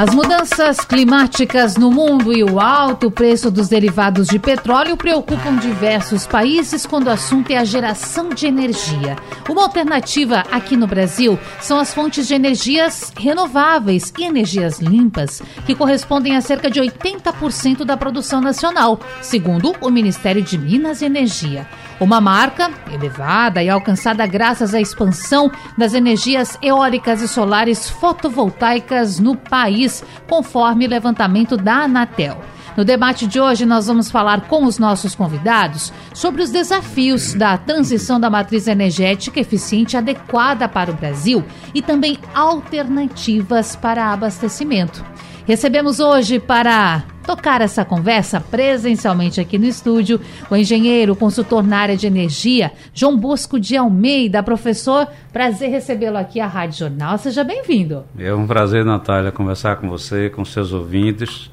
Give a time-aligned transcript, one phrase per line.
[0.00, 6.26] as mudanças climáticas no mundo e o alto preço dos derivados de petróleo preocupam diversos
[6.26, 9.14] países quando o assunto é a geração de energia.
[9.46, 15.74] Uma alternativa aqui no Brasil são as fontes de energias renováveis e energias limpas, que
[15.74, 21.68] correspondem a cerca de 80% da produção nacional, segundo o Ministério de Minas e Energia.
[22.00, 29.36] Uma marca elevada e alcançada graças à expansão das energias eólicas e solares fotovoltaicas no
[29.36, 32.40] país, conforme levantamento da Anatel.
[32.74, 37.58] No debate de hoje, nós vamos falar com os nossos convidados sobre os desafios da
[37.58, 45.04] transição da matriz energética eficiente adequada para o Brasil e também alternativas para abastecimento.
[45.46, 51.96] Recebemos hoje para tocar essa conversa presencialmente aqui no estúdio o engenheiro, consultor na área
[51.96, 54.42] de energia, João Bosco de Almeida.
[54.42, 57.18] Professor, prazer recebê-lo aqui à Rádio Jornal.
[57.18, 58.04] Seja bem-vindo.
[58.18, 61.50] É um prazer, Natália, conversar com você, com seus ouvintes.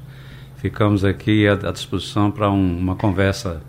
[0.56, 3.62] Ficamos aqui à disposição para um, uma conversa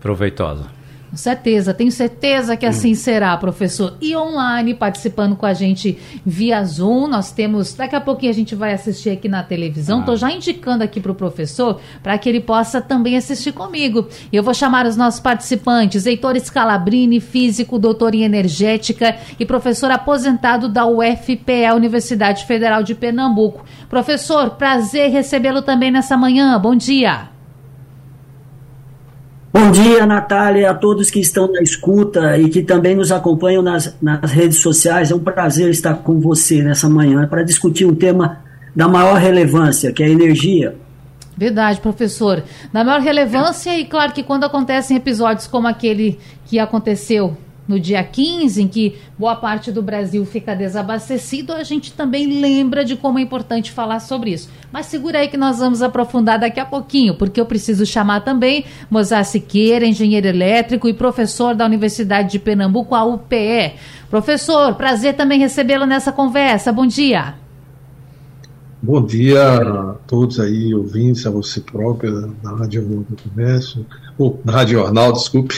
[0.00, 0.73] proveitosa.
[1.14, 2.96] Com certeza, tenho certeza que assim hum.
[2.96, 3.96] será, professor.
[4.00, 7.72] E online, participando com a gente via Zoom, nós temos.
[7.72, 10.00] Daqui a pouquinho a gente vai assistir aqui na televisão.
[10.00, 10.18] Estou ah.
[10.18, 14.08] já indicando aqui para o professor para que ele possa também assistir comigo.
[14.32, 20.68] Eu vou chamar os nossos participantes: Heitor Scalabrini, físico, doutor em energética e professor aposentado
[20.68, 23.64] da UFPE, Universidade Federal de Pernambuco.
[23.88, 26.58] Professor, prazer recebê-lo também nessa manhã.
[26.58, 27.33] Bom dia.
[29.56, 33.96] Bom dia, Natália, a todos que estão na escuta e que também nos acompanham nas,
[34.02, 35.12] nas redes sociais.
[35.12, 38.40] É um prazer estar com você nessa manhã para discutir um tema
[38.74, 40.74] da maior relevância, que é a energia.
[41.36, 42.42] Verdade, professor.
[42.72, 48.02] Da maior relevância, e claro que quando acontecem episódios como aquele que aconteceu no dia
[48.02, 53.18] 15, em que boa parte do Brasil fica desabastecido, a gente também lembra de como
[53.18, 54.50] é importante falar sobre isso.
[54.70, 58.64] Mas segura aí que nós vamos aprofundar daqui a pouquinho, porque eu preciso chamar também
[58.90, 63.74] Mozart Siqueira, engenheiro elétrico e professor da Universidade de Pernambuco, a UPE.
[64.10, 66.72] Professor, prazer também recebê-lo nessa conversa.
[66.72, 67.43] Bom dia.
[68.86, 72.10] Bom dia a todos aí, ouvintes, a você própria,
[72.42, 73.86] da Rádio do Comércio,
[74.18, 75.54] ou na Rádio Jornal, desculpe.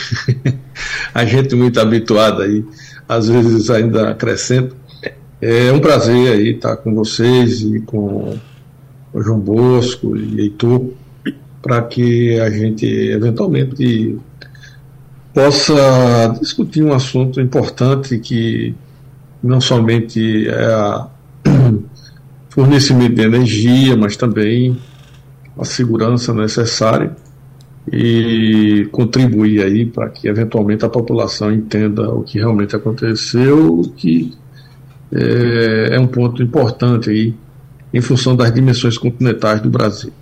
[1.12, 2.64] a gente muito habituado aí,
[3.08, 4.76] às vezes ainda acrescenta.
[5.40, 8.38] É um prazer aí estar com vocês e com
[9.12, 10.90] o João Bosco e Heitor,
[11.60, 14.20] para que a gente eventualmente
[15.34, 18.72] possa discutir um assunto importante que
[19.42, 21.08] não somente é a
[22.56, 24.78] fornecimento de energia, mas também
[25.58, 27.14] a segurança necessária
[27.92, 34.32] e contribuir aí para que eventualmente a população entenda o que realmente aconteceu, que
[35.12, 37.34] é, é um ponto importante aí
[37.92, 40.12] em função das dimensões continentais do Brasil.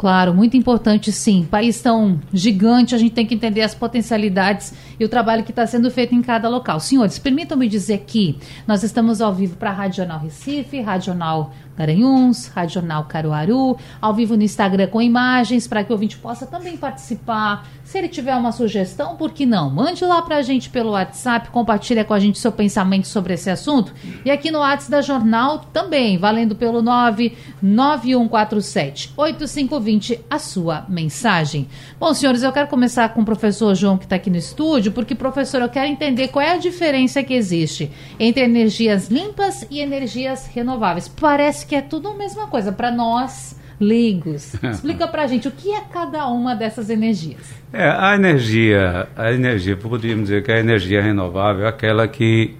[0.00, 1.46] Claro, muito importante sim.
[1.50, 5.66] País tão gigante, a gente tem que entender as potencialidades e o trabalho que está
[5.66, 6.80] sendo feito em cada local.
[6.80, 11.52] Senhores, permitam-me dizer que nós estamos ao vivo para a Rádio Jornal Recife, Rádio Jornal
[11.76, 16.44] Garanhuns, Rádio Jornal Caruaru, ao vivo no Instagram com imagens, para que o ouvinte possa
[16.46, 17.66] também participar.
[17.84, 19.70] Se ele tiver uma sugestão, por que não?
[19.70, 23.50] Mande lá para a gente pelo WhatsApp, compartilha com a gente seu pensamento sobre esse
[23.50, 23.92] assunto.
[24.24, 31.68] E aqui no WhatsApp da Jornal também, valendo pelo 99147 8520 a sua mensagem.
[31.98, 35.14] Bom, senhores, eu quero começar com o professor João que está aqui no estúdio, porque,
[35.14, 40.46] professor, eu quero entender qual é a diferença que existe entre energias limpas e energias
[40.46, 41.08] renováveis.
[41.08, 44.54] Parece que é tudo a mesma coisa para nós leigos.
[44.62, 47.52] Explica para a gente o que é cada uma dessas energias.
[47.72, 52.56] É, a energia, a energia, poderíamos dizer que a energia renovável é aquela que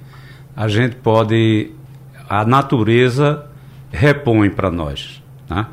[0.56, 1.70] a gente pode,
[2.29, 3.47] a natureza
[3.91, 5.23] repõe para nós.
[5.49, 5.67] Né?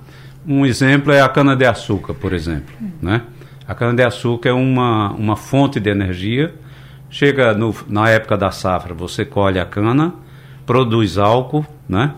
[0.47, 2.73] Um exemplo é a cana-de-açúcar, por exemplo.
[3.01, 3.21] Né?
[3.67, 6.53] A cana-de-açúcar é uma, uma fonte de energia.
[7.09, 10.13] Chega no, na época da safra, você colhe a cana,
[10.65, 12.13] produz álcool, né?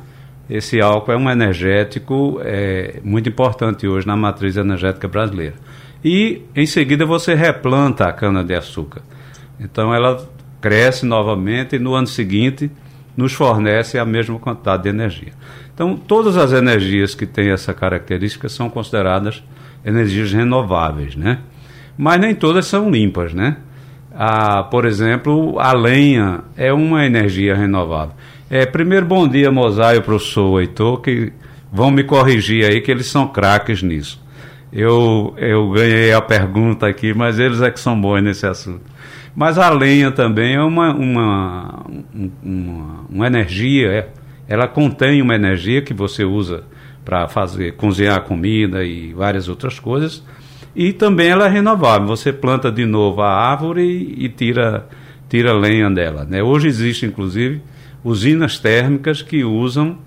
[0.49, 5.55] Esse álcool é um energético é, muito importante hoje na matriz energética brasileira.
[6.03, 9.01] E em seguida você replanta a cana-de-açúcar.
[9.59, 10.27] Então ela
[10.59, 12.71] cresce novamente e no ano seguinte
[13.15, 15.33] nos fornece a mesma quantidade de energia.
[15.73, 19.43] Então todas as energias que têm essa característica são consideradas
[19.85, 21.39] energias renováveis, né?
[21.97, 23.57] Mas nem todas são limpas, né?
[24.21, 28.13] a, por exemplo, a lenha é uma energia renovável.
[28.51, 31.31] É, primeiro, bom dia, Mosaico e o professor Heitor, que
[31.71, 34.19] vão me corrigir aí, que eles são craques nisso.
[34.73, 38.81] Eu, eu ganhei a pergunta aqui, mas eles é que são bons nesse assunto.
[39.35, 41.85] Mas a lenha também é uma, uma,
[42.43, 44.07] uma, uma energia, é,
[44.47, 46.63] ela contém uma energia que você usa
[47.05, 50.23] para fazer cozinhar comida e várias outras coisas.
[50.75, 52.07] E também ela é renovável.
[52.07, 54.87] Você planta de novo a árvore e, e tira
[55.29, 56.25] tira lenha dela.
[56.27, 56.41] Né?
[56.41, 57.61] Hoje existe inclusive
[58.03, 59.97] usinas térmicas que usam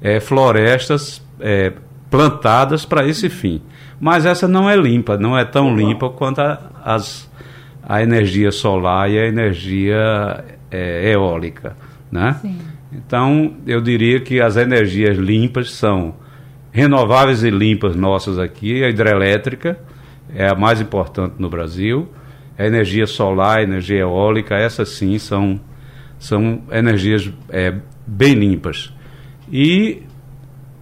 [0.00, 1.72] é, florestas é,
[2.10, 3.60] plantadas para esse fim.
[4.00, 7.30] Mas essa não é limpa, não é tão limpa quanto a, as,
[7.82, 11.76] a energia solar e a energia é, eólica.
[12.10, 12.36] Né?
[12.92, 16.14] Então, eu diria que as energias limpas são
[16.70, 19.78] renováveis e limpas nossas aqui, a hidrelétrica
[20.34, 22.08] é a mais importante no Brasil,
[22.58, 25.60] a energia solar, a energia eólica, essas sim são,
[26.18, 27.74] são energias é,
[28.06, 28.92] bem limpas.
[29.50, 30.02] E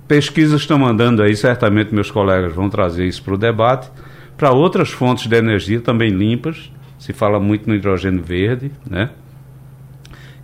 [0.09, 3.91] pesquisas estão andando aí, certamente meus colegas vão trazer isso para o debate,
[4.37, 9.11] para outras fontes de energia também limpas, se fala muito no hidrogênio verde, né?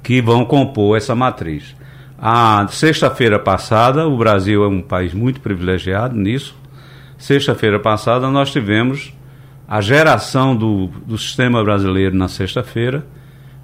[0.02, 1.76] que vão compor essa matriz.
[2.18, 6.56] A sexta-feira passada, o Brasil é um país muito privilegiado nisso.
[7.18, 9.12] Sexta-feira passada, nós tivemos
[9.66, 13.06] a geração do, do sistema brasileiro na sexta-feira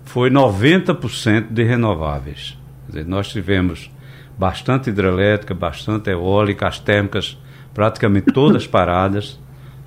[0.08, 2.56] foi 90% de renováveis.
[2.88, 3.90] Dizer, nós tivemos
[4.38, 7.36] bastante hidrelétrica, bastante eólica, as térmicas
[7.74, 9.38] praticamente todas paradas.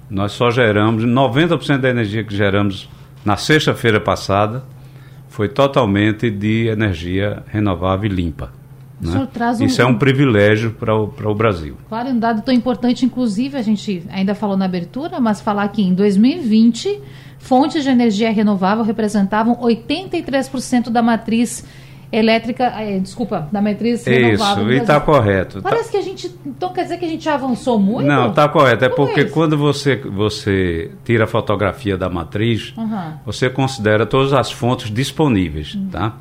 [0.08, 2.88] Nós só geramos 90% da energia que geramos
[3.26, 4.64] na sexta-feira passada
[5.28, 8.52] foi totalmente de energia renovável e limpa.
[9.02, 9.28] Né?
[9.60, 11.76] Um, Isso é um privilégio para o, o Brasil.
[11.90, 15.82] Claro, um dado tão importante, inclusive, a gente ainda falou na abertura, mas falar que
[15.82, 17.02] em 2020,
[17.42, 21.66] fontes de energia renovável representavam 83% da matriz
[22.12, 24.66] elétrica, é, desculpa, da matriz renovável.
[24.66, 25.62] Isso, e está correto.
[25.62, 25.92] Parece tá...
[25.92, 28.06] que a gente, então quer dizer que a gente avançou muito?
[28.08, 28.86] Não, está correto.
[28.86, 33.14] É Como porque é quando você, você tira a fotografia da matriz, uhum.
[33.26, 35.90] você considera todas as fontes disponíveis, uhum.
[35.90, 36.14] tá?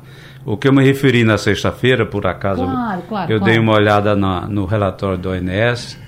[0.45, 3.53] O que eu me referi na sexta-feira, por acaso, claro, claro, eu claro.
[3.53, 5.99] dei uma olhada na, no relatório do ONS.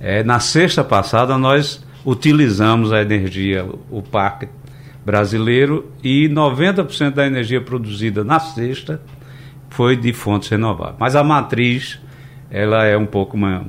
[0.00, 4.48] É, na sexta passada, nós utilizamos a energia, o parque
[5.04, 9.00] brasileiro, e 90% da energia produzida na sexta
[9.70, 10.96] foi de fontes renováveis.
[10.98, 12.00] Mas a matriz
[12.50, 13.64] ela é um pouco uma,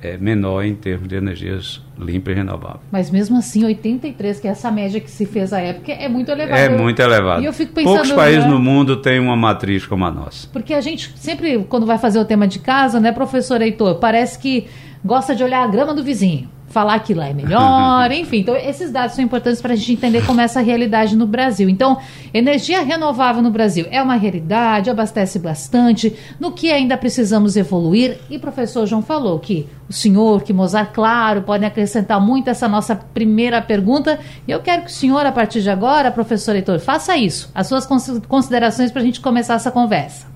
[0.00, 2.80] é, menor em termos de energias limpas e renováveis.
[2.90, 6.30] Mas mesmo assim, 83, que é essa média que se fez à época, é muito
[6.30, 6.60] elevada.
[6.60, 7.42] É muito elevada.
[7.42, 8.50] E eu fico pensando, Poucos países né?
[8.50, 10.48] no mundo têm uma matriz como a nossa.
[10.50, 14.38] Porque a gente sempre, quando vai fazer o tema de casa, né, professor Heitor, parece
[14.38, 14.66] que
[15.04, 18.38] gosta de olhar a grama do vizinho falar que lá é melhor, enfim.
[18.38, 21.68] Então, esses dados são importantes para a gente entender como é essa realidade no Brasil.
[21.68, 21.98] Então,
[22.32, 28.18] energia renovável no Brasil é uma realidade, abastece bastante, no que ainda precisamos evoluir.
[28.30, 32.66] E o professor João falou que o senhor, que Mozart, claro, podem acrescentar muito essa
[32.66, 34.18] nossa primeira pergunta.
[34.48, 37.66] E eu quero que o senhor, a partir de agora, professor Heitor, faça isso, as
[37.66, 37.86] suas
[38.26, 40.26] considerações para a gente começar essa conversa.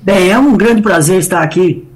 [0.00, 1.89] Bem, é um grande prazer estar aqui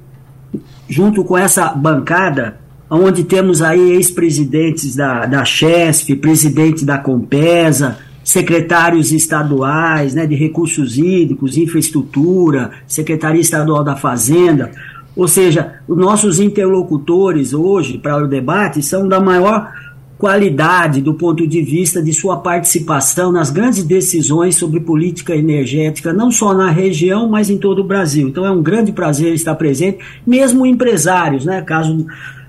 [0.89, 2.59] junto com essa bancada,
[2.91, 10.97] onde temos aí ex-presidentes da, da Chesf, presidente da Compesa, secretários estaduais né, de recursos
[10.97, 14.71] hídricos, infraestrutura, Secretaria Estadual da Fazenda.
[15.17, 19.71] Ou seja, os nossos interlocutores hoje para o debate são da maior
[20.19, 26.31] qualidade do ponto de vista de sua participação nas grandes decisões sobre política energética, não
[26.31, 28.29] só na região, mas em todo o Brasil.
[28.29, 31.61] Então é um grande prazer estar presente, mesmo empresários, né?
[31.63, 32.07] Caso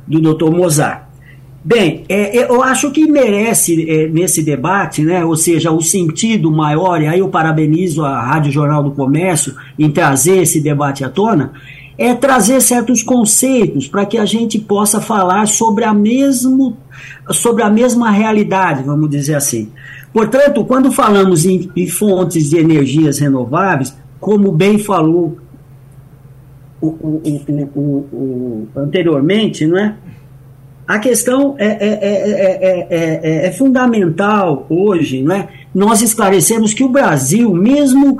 [0.08, 0.52] do Dr.
[0.52, 1.06] Mozart.
[1.68, 7.02] Bem, é, eu acho que merece é, nesse debate, né, ou seja, o sentido maior,
[7.02, 11.54] e aí eu parabenizo a Rádio Jornal do Comércio em trazer esse debate à tona,
[11.98, 16.78] é trazer certos conceitos para que a gente possa falar sobre a, mesmo,
[17.32, 19.72] sobre a mesma realidade, vamos dizer assim.
[20.12, 25.38] Portanto, quando falamos em, em fontes de energias renováveis, como bem falou
[26.82, 27.22] o, o,
[27.76, 29.96] o, anteriormente, não é?
[30.88, 35.50] A questão é, é, é, é, fundamental hoje, não é?
[35.74, 38.20] Nós esclarecemos que o Brasil, mesmo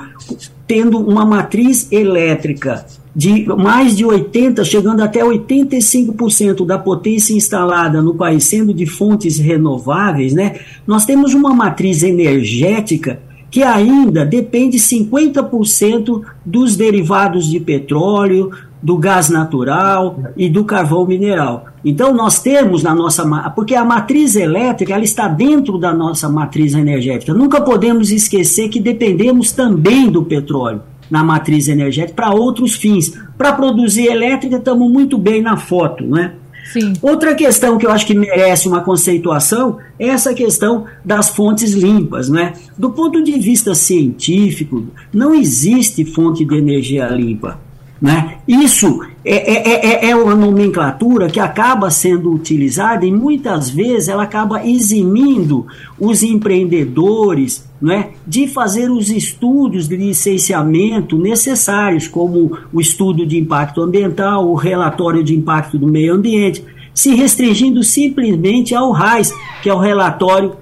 [0.68, 8.16] tendo uma matriz elétrica de mais de 80%, chegando até 85% da potência instalada no
[8.16, 13.20] país sendo de fontes renováveis, né, nós temos uma matriz energética
[13.50, 18.52] que ainda depende 50% dos derivados de petróleo,
[18.86, 21.66] do gás natural e do carvão mineral.
[21.84, 23.26] Então nós temos na nossa
[23.56, 27.34] porque a matriz elétrica ela está dentro da nossa matriz energética.
[27.34, 33.12] Nunca podemos esquecer que dependemos também do petróleo na matriz energética para outros fins.
[33.36, 36.34] Para produzir elétrica estamos muito bem na foto, né?
[36.72, 36.94] Sim.
[37.02, 42.30] Outra questão que eu acho que merece uma conceituação é essa questão das fontes limpas.
[42.30, 42.54] Né?
[42.78, 47.65] Do ponto de vista científico, não existe fonte de energia limpa.
[48.02, 48.40] Né?
[48.46, 54.24] Isso é, é, é, é, uma nomenclatura que acaba sendo utilizada e muitas vezes ela
[54.24, 55.66] acaba eximindo
[55.98, 63.82] os empreendedores né, de fazer os estudos de licenciamento necessários, como o estudo de impacto
[63.82, 69.34] ambiental, o relatório de impacto do meio ambiente, se restringindo simplesmente ao RAIS,
[69.64, 70.56] que é o relatório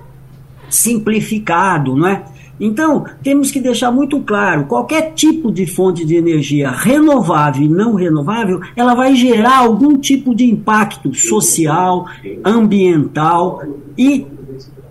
[0.70, 2.24] simplificado, não é?
[2.64, 7.94] Então, temos que deixar muito claro: qualquer tipo de fonte de energia renovável e não
[7.94, 12.06] renovável, ela vai gerar algum tipo de impacto social,
[12.44, 13.62] ambiental
[13.98, 14.26] e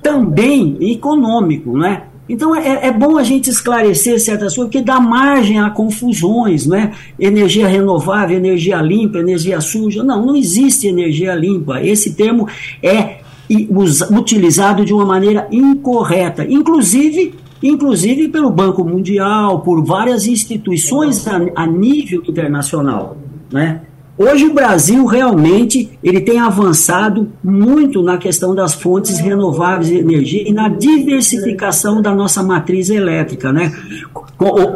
[0.02, 2.02] também econômico, né?
[2.28, 6.92] Então é, é, bom a gente esclarecer certas coisas, porque dá margem a confusões, né?
[7.18, 10.04] Energia renovável, energia limpa, energia suja.
[10.04, 11.82] Não, não existe energia limpa.
[11.82, 12.46] Esse termo
[12.82, 13.22] é
[14.10, 16.46] utilizado de uma maneira incorreta.
[16.48, 23.16] Inclusive, inclusive pelo Banco Mundial, por várias instituições a, a nível internacional.
[23.50, 23.82] Né?
[24.16, 30.46] Hoje o Brasil realmente ele tem avançado muito na questão das fontes renováveis de energia
[30.46, 33.72] e na diversificação da nossa matriz elétrica, né?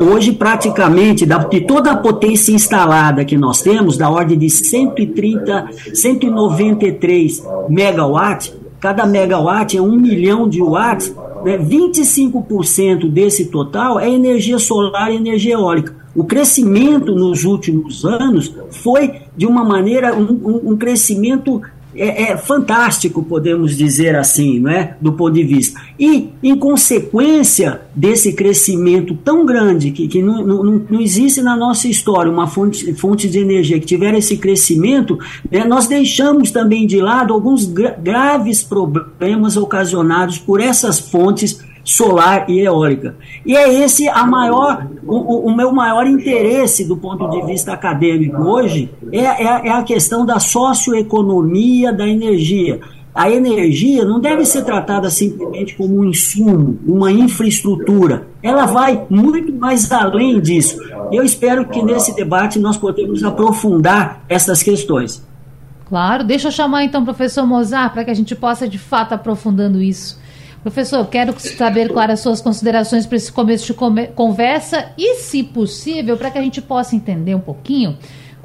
[0.01, 7.45] Hoje praticamente de toda a potência instalada que nós temos, da ordem de 130, 193
[7.69, 11.15] megawatts, cada megawatt é um milhão de watts,
[11.47, 15.95] né, 25% desse total é energia solar e energia eólica.
[16.13, 21.63] O crescimento nos últimos anos foi de uma maneira, um, um crescimento
[21.97, 24.97] é, é, fantástico, podemos dizer assim, não é?
[25.01, 25.81] do ponto de vista.
[25.99, 31.89] E, em consequência desse crescimento tão grande, que, que não, não, não existe na nossa
[31.89, 35.19] história uma fonte, fonte de energia que tiver esse crescimento,
[35.51, 42.51] né, nós deixamos também de lado alguns gra graves problemas ocasionados por essas fontes solar
[42.51, 43.15] e eólica.
[43.47, 48.43] E é esse a maior, o, o meu maior interesse do ponto de vista acadêmico
[48.43, 52.81] hoje é, é, é a questão da socioeconomia da energia.
[53.15, 58.27] A energia não deve ser tratada simplesmente como um insumo, uma infraestrutura.
[58.43, 60.79] Ela vai muito mais além disso.
[61.11, 65.25] Eu espero que nesse debate nós podemos aprofundar essas questões.
[65.89, 69.15] Claro, deixa eu chamar então o professor Mozart para que a gente possa de fato
[69.15, 70.19] aprofundando isso.
[70.67, 76.17] Professor, quero saber quais as suas considerações para esse começo de conversa e, se possível,
[76.17, 77.97] para que a gente possa entender um pouquinho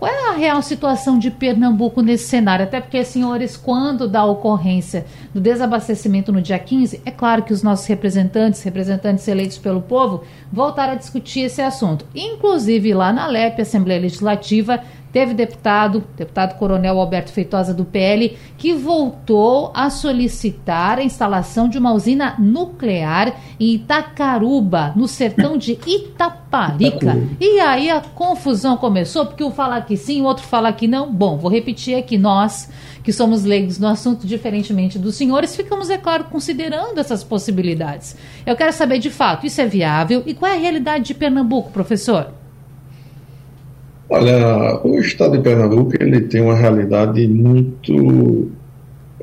[0.01, 2.66] qual é a real situação de Pernambuco nesse cenário?
[2.66, 7.62] Até porque, senhores, quando da ocorrência do desabastecimento no dia 15, é claro que os
[7.62, 12.04] nossos representantes, representantes eleitos pelo povo, voltaram a discutir esse assunto.
[12.16, 18.74] Inclusive, lá na LEP, Assembleia Legislativa, Teve deputado, deputado Coronel Alberto Feitosa do PL, que
[18.74, 27.18] voltou a solicitar a instalação de uma usina nuclear em Itacaruba, no sertão de Itaparica.
[27.39, 31.12] E aí a confusão começou, porque um fala que sim, o outro fala que não.
[31.12, 32.70] Bom, vou repetir aqui, nós
[33.03, 38.15] que somos leigos no assunto, diferentemente dos senhores, ficamos, é claro, considerando essas possibilidades.
[38.46, 40.24] Eu quero saber de fato, isso é viável?
[40.25, 42.40] E qual é a realidade de Pernambuco, professor?
[44.13, 48.51] Olha, o estado de Pernambuco ele tem uma realidade muito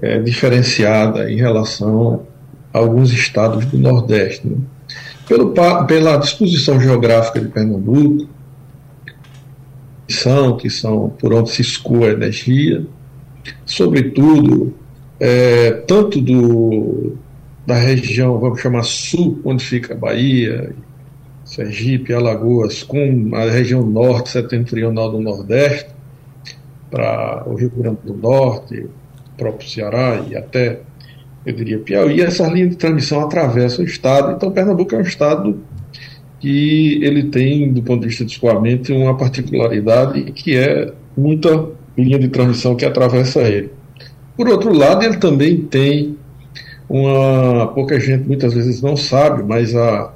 [0.00, 2.23] é, diferenciada em relação
[2.73, 4.47] a alguns estados do Nordeste.
[4.49, 4.57] Né?
[5.28, 5.52] Pelo,
[5.87, 8.30] pela disposição geográfica de Pernambuco,
[10.07, 12.87] que são, que são por onde se escoa a energia,
[13.66, 14.73] sobretudo,
[15.21, 17.12] é, tanto do,
[17.66, 20.75] da região, vamos chamar sul, onde fica a Bahia,
[21.49, 25.90] Sergipe, Alagoas, com a região norte setentrional do Nordeste,
[26.90, 28.87] para o Rio Grande do Norte,
[29.37, 30.81] próprio Ceará e até,
[31.47, 34.33] eu diria, Piauí, essa linha de transmissão atravessa o estado.
[34.33, 35.59] Então, Pernambuco é um estado
[36.38, 42.19] que ele tem, do ponto de vista de escoamento, uma particularidade que é muita linha
[42.19, 43.71] de transmissão que atravessa ele.
[44.37, 46.17] Por outro lado, ele também tem
[46.88, 47.69] uma.
[47.69, 50.12] pouca gente muitas vezes não sabe, mas a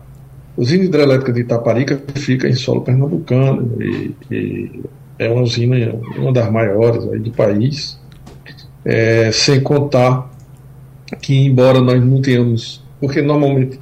[0.56, 4.82] usina hidrelétrica de Itaparica fica em solo pernambucano e, e
[5.18, 7.98] é uma usina, uma das maiores aí do país,
[8.84, 10.30] é, sem contar
[11.20, 13.78] que, embora nós não tenhamos, porque normalmente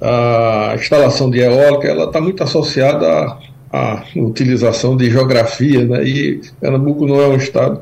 [0.00, 3.38] a instalação de eólica ela está muito associada a,
[3.72, 6.04] a utilização de geografia, né?
[6.04, 7.80] E Pernambuco não é um estado,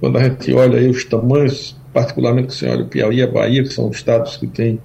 [0.00, 3.26] quando a gente olha aí os tamanhos, particularmente que você olha o Piauí e a
[3.26, 4.80] Bahia, que são estados que têm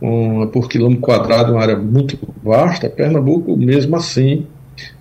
[0.00, 4.46] um, por quilômetro quadrado uma área muito vasta, Pernambuco, mesmo assim,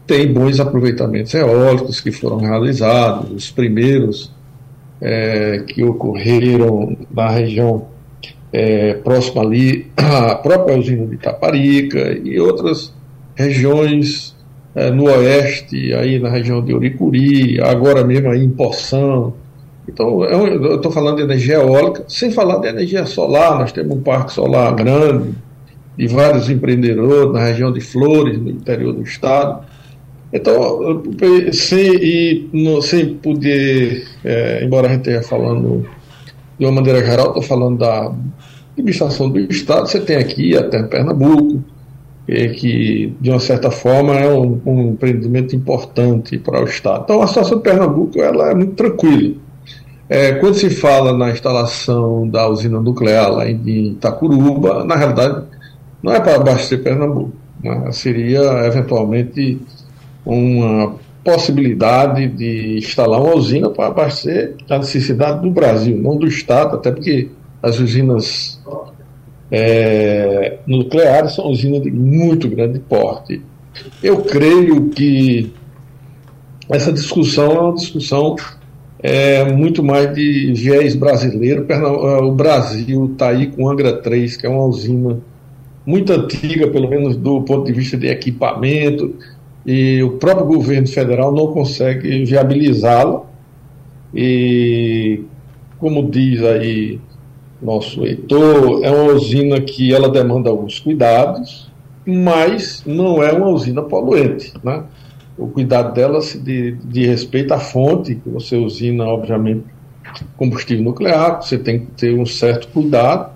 [0.05, 4.31] tem bons aproveitamentos eólicos que foram realizados, os primeiros
[5.01, 7.87] é, que ocorreram na região
[8.51, 12.93] é, próxima ali à própria usina de Itaparica e outras
[13.35, 14.35] regiões
[14.73, 19.33] é, no oeste, aí na região de Uricuri, agora mesmo aí em Poção.
[19.87, 24.01] Então, eu estou falando de energia eólica, sem falar de energia solar, nós temos um
[24.01, 25.33] parque solar grande,
[25.97, 29.65] de vários empreendedores na região de Flores, no interior do estado.
[30.31, 31.03] Então,
[31.53, 35.87] sem, e, no, sem poder, é, embora a gente esteja falando
[36.59, 38.13] de uma maneira geral, estou falando da
[38.77, 41.63] administração do Estado, você tem aqui até Pernambuco,
[42.27, 47.03] que de uma certa forma é um, um, empreendimento importante para o Estado.
[47.05, 49.35] Então a situação de Pernambuco ela é muito tranquila.
[50.09, 55.43] É, quando se fala na instalação da usina nuclear lá em Itacuruba, na realidade
[56.01, 57.91] não é para abastecer Pernambuco, né?
[57.91, 59.59] seria eventualmente
[60.25, 66.75] uma possibilidade de instalar uma usina para abastecer a necessidade do Brasil, não do Estado,
[66.75, 67.29] até porque
[67.61, 68.61] as usinas
[69.51, 73.41] é, nucleares são usinas de muito grande porte.
[74.01, 75.51] Eu creio que
[76.69, 78.35] essa discussão é uma discussão
[78.99, 81.65] é, muito mais de viés brasileiro.
[82.23, 85.19] O Brasil está aí com Angra 3, que é uma usina
[85.85, 89.15] muito antiga, pelo menos do ponto de vista de equipamento,
[89.65, 93.23] e o próprio governo federal não consegue viabilizá-la.
[94.13, 95.21] E,
[95.79, 96.99] como diz aí
[97.61, 101.69] nosso Heitor, é uma usina que ela demanda alguns cuidados,
[102.05, 104.53] mas não é uma usina poluente.
[104.63, 104.83] Né?
[105.37, 109.65] O cuidado dela de, de respeito à fonte, que você usina, obviamente,
[110.35, 113.31] combustível nuclear, você tem que ter um certo cuidado.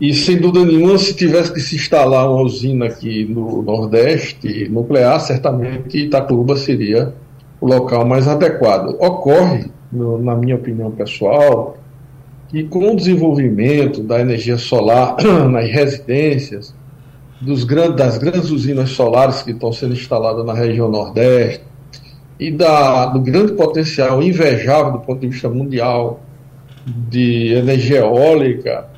[0.00, 5.18] E sem dúvida nenhuma, se tivesse que se instalar uma usina aqui no Nordeste nuclear,
[5.20, 7.14] certamente Itatuba seria
[7.60, 8.94] o local mais adequado.
[9.00, 11.78] Ocorre, no, na minha opinião pessoal,
[12.48, 15.16] que com o desenvolvimento da energia solar
[15.50, 16.74] nas residências,
[17.40, 21.64] dos grandes, das grandes usinas solares que estão sendo instaladas na região Nordeste,
[22.38, 26.20] e da, do grande potencial invejável do ponto de vista mundial
[26.86, 28.88] de energia eólica,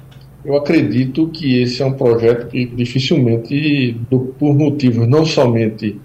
[0.44, 6.00] eu acredito que esse é um projeto que dificilmente, do, por motivos não somente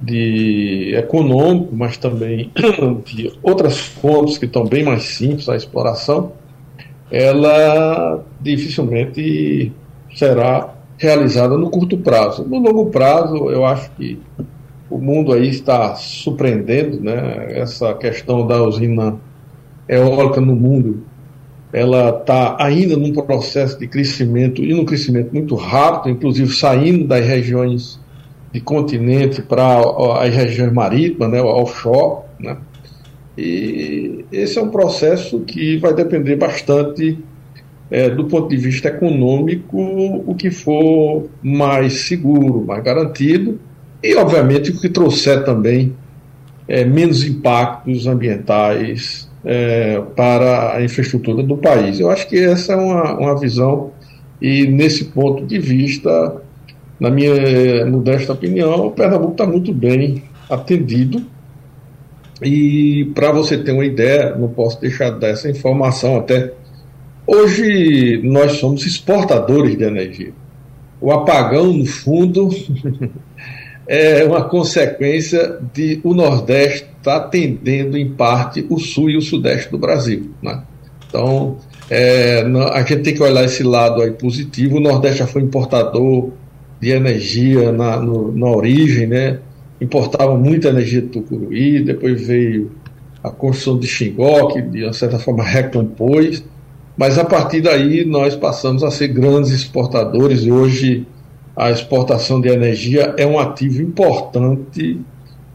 [0.00, 2.50] de econômico, mas também
[3.04, 6.32] de outras fontes que estão bem mais simples à exploração,
[7.10, 9.72] ela dificilmente
[10.14, 12.44] será realizada no curto prazo.
[12.44, 14.18] No longo prazo, eu acho que
[14.88, 17.58] o mundo aí está surpreendendo, né?
[17.58, 19.16] Essa questão da usina
[19.88, 21.04] eólica no mundo,
[21.72, 27.24] ela está ainda num processo de crescimento e num crescimento muito rápido, inclusive saindo das
[27.24, 28.00] regiões
[28.52, 29.80] de continente para
[30.20, 31.42] as regiões marítimas, né?
[31.42, 32.56] Offshore, né?
[33.36, 37.18] E esse é um processo que vai depender bastante
[37.90, 39.78] é, do ponto de vista econômico,
[40.26, 43.60] o que for mais seguro, mais garantido,
[44.02, 45.94] e obviamente o que trouxer também
[46.68, 52.00] é, menos impactos ambientais é, para a infraestrutura do país.
[52.00, 53.92] Eu acho que essa é uma, uma visão,
[54.42, 56.42] e nesse ponto de vista,
[56.98, 61.24] na minha modesta opinião, o Pernambuco está muito bem atendido
[62.42, 66.52] e para você ter uma ideia, não posso deixar dessa informação até.
[67.26, 70.32] Hoje nós somos exportadores de energia.
[71.00, 72.48] O apagão, no fundo,
[73.86, 79.20] é uma consequência de o Nordeste estar tá atendendo, em parte, o Sul e o
[79.20, 80.30] Sudeste do Brasil.
[80.40, 80.62] Né?
[81.08, 81.56] Então,
[81.90, 84.76] é, a gente tem que olhar esse lado aí positivo.
[84.76, 86.30] O Nordeste já foi importador
[86.80, 89.40] de energia na, no, na origem, né?
[89.80, 92.70] importava muita energia de Tucuruí, depois veio
[93.22, 96.44] a construção de Xingó, que de certa forma recompôs,
[96.96, 101.06] mas a partir daí nós passamos a ser grandes exportadores e hoje
[101.54, 105.00] a exportação de energia é um ativo importante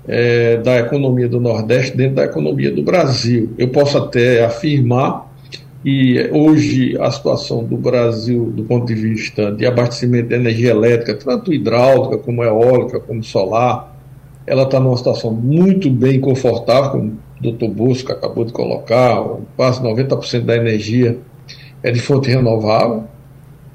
[0.07, 3.53] é, da economia do Nordeste dentro da economia do Brasil.
[3.57, 5.31] Eu posso até afirmar
[5.83, 11.15] que hoje a situação do Brasil, do ponto de vista de abastecimento de energia elétrica,
[11.15, 13.95] tanto hidráulica como eólica, como solar,
[14.45, 17.67] ela está numa situação muito bem confortável, como o Dr.
[17.67, 19.23] Busco acabou de colocar,
[19.55, 21.17] quase 90% da energia
[21.83, 23.05] é de fonte renovável.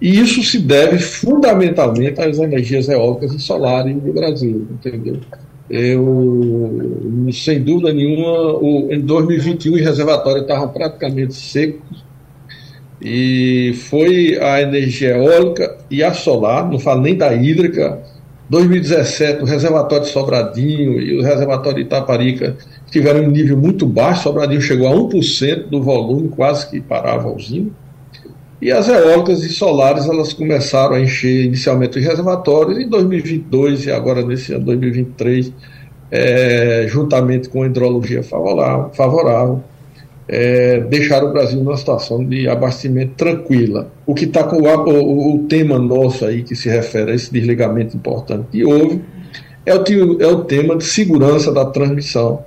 [0.01, 5.17] E isso se deve fundamentalmente às energias eólicas e solares do Brasil, entendeu?
[5.69, 12.05] Eu, sem dúvida nenhuma, o, em 2021 os reservatórios estavam praticamente secos
[13.01, 18.01] e foi a energia eólica e a solar, não falo nem da hídrica.
[18.49, 22.57] 2017, o reservatório de Sobradinho e o reservatório de Itaparica
[22.89, 27.33] tiveram um nível muito baixo, Sobradinho chegou a 1% do volume, quase que parava a
[27.33, 27.71] usina.
[28.61, 33.91] E as eólicas e solares elas começaram a encher inicialmente os reservatórios em 2022 e
[33.91, 35.53] agora nesse ano 2023,
[36.11, 39.63] é, juntamente com a hidrologia favorável, favorável
[40.29, 43.91] é, deixaram o Brasil numa situação de abastecimento tranquila.
[44.07, 47.33] O que está com o, o, o, tema nosso aí que se refere a esse
[47.33, 49.03] desligamento importante que houve
[49.65, 52.43] é o, é o tema de segurança da transmissão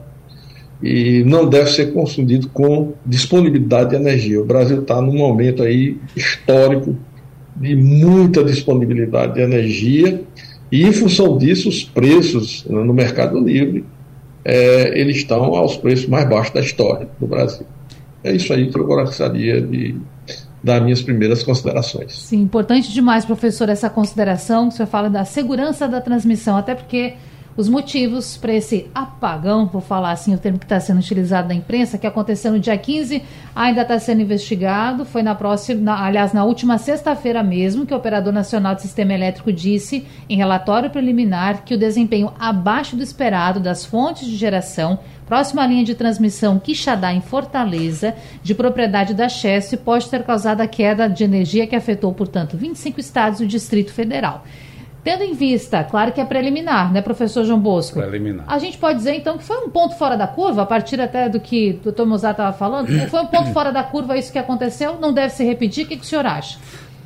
[0.81, 4.41] e não deve ser confundido com disponibilidade de energia.
[4.41, 6.95] O Brasil está num momento aí histórico
[7.55, 10.23] de muita disponibilidade de energia
[10.71, 13.83] e, em função disso, os preços no mercado livre
[14.45, 17.65] é, eles estão aos preços mais baixos da história do Brasil.
[18.23, 19.95] É isso aí que eu gostaria de
[20.63, 22.17] dar minhas primeiras considerações.
[22.19, 26.75] Sim, importante demais, professor, essa consideração que o senhor fala da segurança da transmissão, até
[26.75, 27.13] porque
[27.59, 31.53] os motivos para esse apagão, vou falar assim o termo que está sendo utilizado na
[31.53, 33.21] imprensa, que aconteceu no dia 15,
[33.53, 35.03] ainda está sendo investigado.
[35.03, 39.13] Foi na próxima, na, aliás, na última sexta-feira mesmo, que o Operador Nacional de Sistema
[39.13, 44.97] Elétrico disse, em relatório preliminar, que o desempenho abaixo do esperado das fontes de geração
[45.25, 50.61] próxima à linha de transmissão Quixadá, em Fortaleza, de propriedade da Chesse, pode ter causado
[50.61, 54.45] a queda de energia que afetou, portanto, 25 estados e o Distrito Federal.
[55.03, 57.99] Tendo em vista, claro que é preliminar, né, professor João Bosco?
[57.99, 58.45] Preliminar.
[58.47, 61.29] A gente pode dizer, então, que foi um ponto fora da curva, a partir até
[61.29, 62.87] do que o doutor Mozart estava falando?
[63.09, 64.99] Foi um ponto fora da curva isso que aconteceu?
[64.99, 65.85] Não deve se repetir?
[65.85, 66.59] O que, que o senhor acha?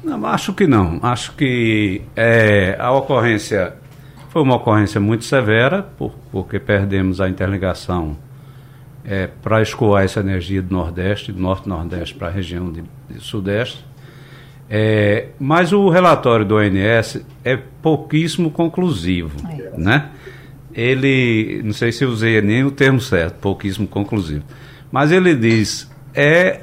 [0.04, 1.00] Não, acho que não.
[1.02, 3.74] Acho que é, a ocorrência
[4.30, 8.18] foi uma ocorrência muito severa, por, porque perdemos a interligação
[9.06, 13.86] é, para escoar essa energia do Nordeste, do Norte-Nordeste para a região de, de Sudeste.
[14.76, 19.78] É, mas o relatório do ONS é pouquíssimo conclusivo, é.
[19.78, 20.10] né?
[20.74, 24.44] Ele, não sei se usei nem o termo certo, pouquíssimo conclusivo,
[24.92, 26.62] mas ele diz é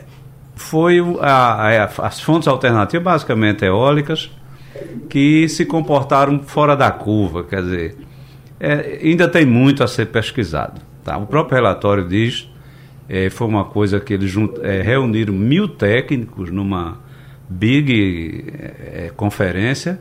[0.57, 4.29] foi a, a, as fontes alternativas, basicamente eólicas,
[5.09, 7.97] que se comportaram fora da curva, quer dizer,
[8.59, 10.81] é, ainda tem muito a ser pesquisado.
[11.05, 11.17] Tá?
[11.17, 12.51] O próprio relatório diz,
[13.09, 16.99] é, foi uma coisa que eles junt, é, reuniram mil técnicos numa
[17.51, 19.99] big é, conferência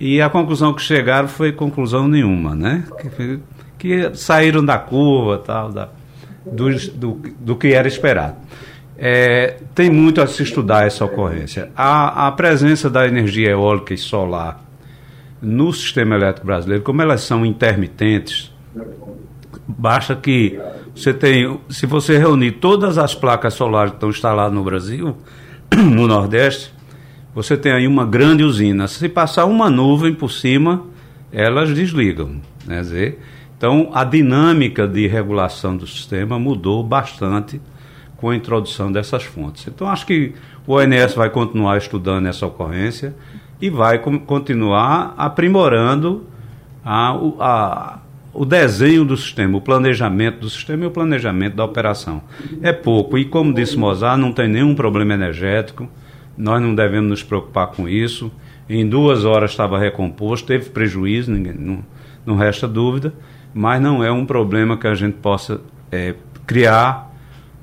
[0.00, 2.82] e a conclusão que chegaram foi conclusão nenhuma, né?
[3.16, 3.38] Que,
[3.78, 5.88] que saíram da curva tal, da,
[6.44, 8.36] do, do, do que era esperado.
[8.98, 11.70] É, tem muito a se estudar essa ocorrência.
[11.76, 14.62] A, a presença da energia eólica e solar
[15.40, 18.52] no sistema elétrico brasileiro, como elas são intermitentes,
[19.66, 20.58] basta que
[20.94, 25.16] você tenha, se você reunir todas as placas solares que estão instaladas no Brasil,
[25.76, 26.72] no Nordeste,
[27.34, 28.86] você tem aí uma grande usina.
[28.86, 30.84] Se passar uma nuvem por cima,
[31.32, 32.40] elas desligam.
[32.66, 32.82] Né?
[33.56, 37.60] Então, a dinâmica de regulação do sistema mudou bastante
[38.16, 39.66] com a introdução dessas fontes.
[39.66, 40.34] Então, acho que
[40.66, 43.14] o ONS vai continuar estudando essa ocorrência
[43.60, 46.26] e vai continuar aprimorando
[46.84, 47.98] a, a,
[48.32, 52.22] o desenho do sistema, o planejamento do sistema e o planejamento da operação.
[52.62, 55.88] É pouco, e como disse Mozart, não tem nenhum problema energético
[56.36, 58.30] nós não devemos nos preocupar com isso.
[58.68, 61.84] Em duas horas estava recomposto, teve prejuízo, ninguém, não,
[62.24, 63.12] não resta dúvida,
[63.52, 66.14] mas não é um problema que a gente possa é,
[66.46, 67.12] criar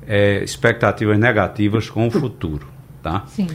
[0.07, 2.67] é, expectativas negativas com o futuro.
[3.01, 3.23] Tá?
[3.27, 3.47] Sim.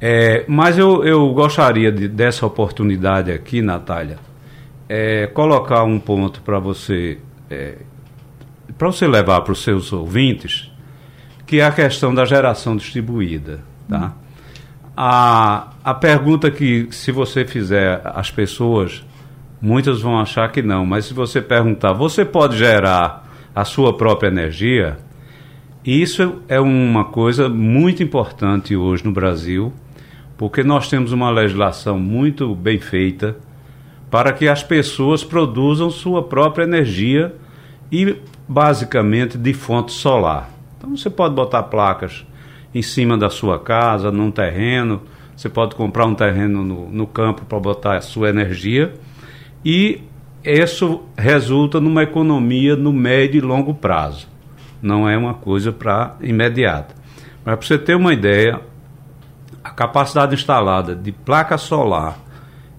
[0.00, 4.18] É, mas eu, eu gostaria de, dessa oportunidade aqui, Natália,
[4.88, 7.18] é, colocar um ponto para você,
[7.50, 7.76] é,
[8.76, 10.72] para você levar para os seus ouvintes,
[11.46, 13.60] que é a questão da geração distribuída.
[13.88, 14.14] Tá?
[14.96, 19.04] A, a pergunta que, se você fizer as pessoas,
[19.60, 24.28] muitas vão achar que não, mas se você perguntar, você pode gerar a sua própria
[24.28, 24.98] energia?
[25.84, 29.72] Isso é uma coisa muito importante hoje no Brasil,
[30.36, 33.36] porque nós temos uma legislação muito bem feita
[34.10, 37.34] para que as pessoas produzam sua própria energia
[37.92, 38.16] e
[38.46, 40.50] basicamente de fonte solar.
[40.76, 42.26] Então você pode botar placas
[42.74, 45.02] em cima da sua casa, num terreno.
[45.36, 48.94] Você pode comprar um terreno no, no campo para botar a sua energia.
[49.64, 50.02] E
[50.42, 54.28] isso resulta numa economia no médio e longo prazo.
[54.80, 56.94] Não é uma coisa para imediata.
[57.44, 58.60] Mas para você ter uma ideia,
[59.62, 62.27] a capacidade instalada de placa solar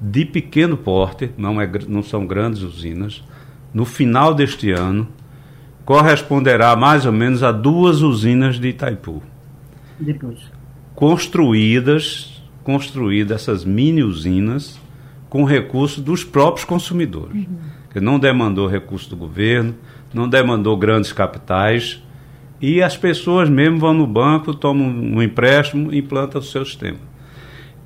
[0.01, 3.23] de pequeno porte, não, é, não são grandes usinas,
[3.73, 5.07] no final deste ano,
[5.83, 9.21] corresponderá mais ou menos a duas usinas de Itaipu.
[9.99, 10.39] Depois.
[10.95, 14.79] Construídas, construídas essas mini usinas
[15.29, 17.35] com recursos dos próprios consumidores.
[17.35, 17.57] Uhum.
[17.91, 19.75] Que não demandou recurso do governo,
[20.13, 22.01] não demandou grandes capitais,
[22.61, 27.08] e as pessoas mesmo vão no banco, tomam um empréstimo e implantam o seu sistema.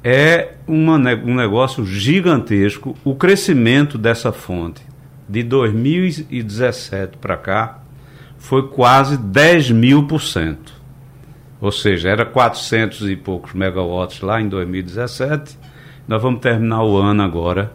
[0.04, 2.96] É uma, um negócio gigantesco.
[3.06, 4.82] O crescimento dessa fonte
[5.30, 7.80] de 2017 para cá
[8.38, 10.74] foi quase 10 mil por cento.
[11.62, 15.58] Ou seja, era 400 e poucos megawatts lá em 2017.
[16.06, 17.72] Nós vamos terminar o ano agora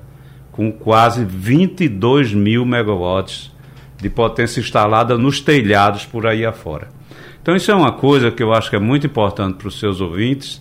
[0.52, 3.50] com quase 22 mil megawatts
[3.96, 6.88] de potência instalada nos telhados por aí afora.
[7.40, 10.00] Então isso é uma coisa que eu acho que é muito importante para os seus
[10.00, 10.60] ouvintes,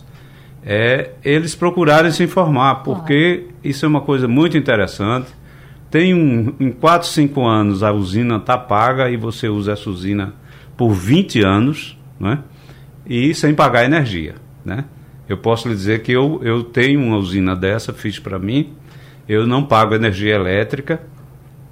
[0.69, 5.29] é eles procurarem se informar, porque isso é uma coisa muito interessante.
[5.89, 10.33] Tem um, em 4, 5 anos a usina está paga e você usa essa usina
[10.75, 12.39] por 20 anos, né?
[13.05, 14.83] E sem pagar energia, né?
[15.29, 18.73] Eu posso lhe dizer que eu, eu tenho uma usina dessa, fiz para mim,
[19.27, 21.01] eu não pago energia elétrica,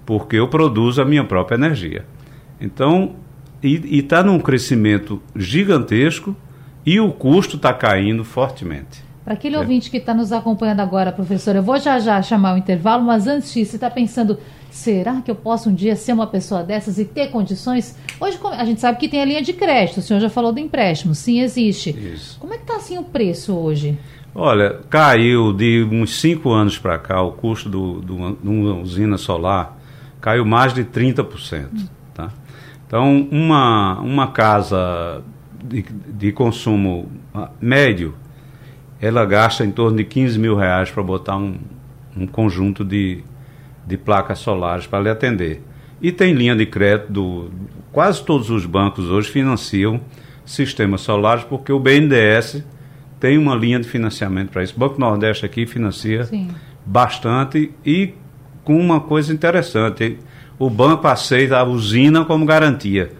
[0.05, 2.05] porque eu produzo a minha própria energia.
[2.61, 3.17] Então,
[3.61, 6.33] e está num crescimento gigantesco
[6.85, 9.03] e o custo está caindo fortemente.
[9.23, 9.59] Para aquele é.
[9.59, 13.27] ouvinte que está nos acompanhando agora, professor, eu vou já já chamar o intervalo, mas
[13.27, 14.37] antes disso, você está pensando,
[14.69, 17.97] será que eu posso um dia ser uma pessoa dessas e ter condições?
[18.19, 20.59] Hoje a gente sabe que tem a linha de crédito, o senhor já falou do
[20.59, 21.89] empréstimo, sim, existe.
[21.89, 22.39] Isso.
[22.39, 23.97] Como é que está assim o preço hoje?
[24.35, 29.17] Olha, caiu de uns cinco anos para cá o custo do, do, de uma usina
[29.17, 29.75] solar
[30.25, 31.67] caiu mais de 30%.
[32.15, 32.31] Tá?
[32.87, 35.21] Então, uma, uma casa
[35.67, 37.09] de, de consumo
[37.59, 38.15] médio,
[39.01, 41.57] ela gasta em torno de 15 mil reais para botar um,
[42.15, 43.23] um conjunto de,
[43.85, 45.61] de placas solares para lhe atender.
[46.01, 47.51] E tem linha de crédito, do,
[47.91, 49.99] quase todos os bancos hoje financiam
[50.45, 52.63] sistemas solares, porque o BNDES
[53.19, 54.75] tem uma linha de financiamento para isso.
[54.75, 56.49] O Banco Nordeste aqui financia Sim.
[56.85, 58.13] bastante e
[58.63, 60.19] com uma coisa interessante.
[60.57, 63.11] O banco aceita a usina como garantia,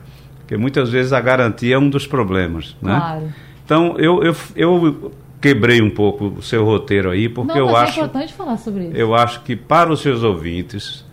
[0.45, 2.77] porque muitas vezes a garantia é um dos problemas.
[2.79, 2.95] Né?
[2.95, 3.33] Claro.
[3.65, 7.81] Então, eu, eu, eu quebrei um pouco o seu roteiro aí, porque Não, eu é
[7.81, 7.99] acho.
[7.99, 8.95] É importante falar sobre isso.
[8.95, 11.03] Eu acho que para os seus ouvintes,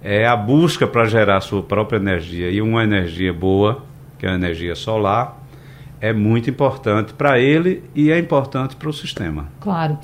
[0.00, 3.82] é a busca para gerar sua própria energia e uma energia boa,
[4.16, 5.44] que é a energia solar,
[6.00, 9.48] é muito importante para ele e é importante para o sistema.
[9.58, 9.98] Claro.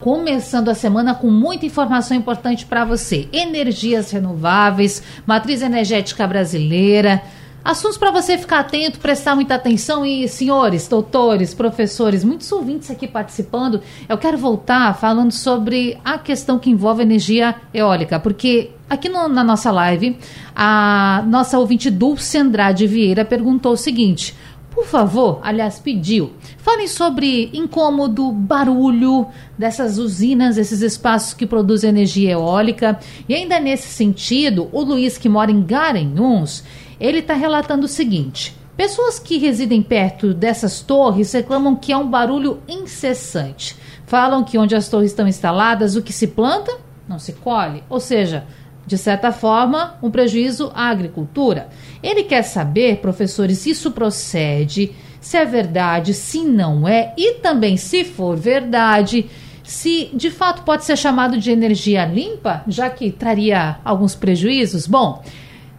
[0.00, 7.20] Começando a semana com muita informação importante para você: energias renováveis, matriz energética brasileira.
[7.66, 13.08] Assuntos para você ficar atento, prestar muita atenção e, senhores, doutores, professores, muitos ouvintes aqui
[13.08, 13.82] participando.
[14.08, 19.42] Eu quero voltar falando sobre a questão que envolve energia eólica, porque aqui no, na
[19.42, 20.16] nossa live,
[20.54, 24.32] a nossa ouvinte Dulce Andrade Vieira perguntou o seguinte:
[24.76, 26.34] por favor, aliás, pediu.
[26.58, 29.26] Falem sobre incômodo, barulho
[29.58, 33.00] dessas usinas, esses espaços que produzem energia eólica.
[33.26, 36.62] E ainda nesse sentido, o Luiz, que mora em Garanhuns,
[37.00, 38.56] ele está relatando o seguinte.
[38.76, 43.76] Pessoas que residem perto dessas torres reclamam que é um barulho incessante.
[44.06, 46.76] Falam que onde as torres estão instaladas, o que se planta
[47.08, 47.82] não se colhe.
[47.88, 48.44] Ou seja,
[48.86, 51.68] de certa forma, um prejuízo à agricultura.
[52.02, 57.76] Ele quer saber, professores, se isso procede, se é verdade, se não é, e também,
[57.76, 59.28] se for verdade,
[59.64, 64.86] se de fato pode ser chamado de energia limpa, já que traria alguns prejuízos.
[64.86, 65.22] Bom,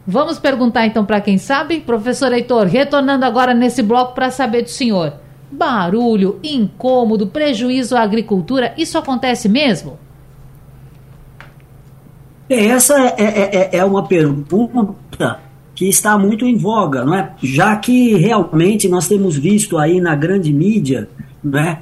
[0.07, 1.81] vamos perguntar então para quem sabe.
[1.81, 5.13] Professor Heitor, retornando agora nesse bloco para saber do senhor.
[5.51, 9.99] Barulho, incômodo, prejuízo à agricultura, isso acontece mesmo?
[12.49, 15.39] Essa é, é, é, é uma pergunta
[15.75, 17.33] que está muito em voga, não é?
[17.43, 21.07] já que realmente nós temos visto aí na grande mídia
[21.43, 21.79] né,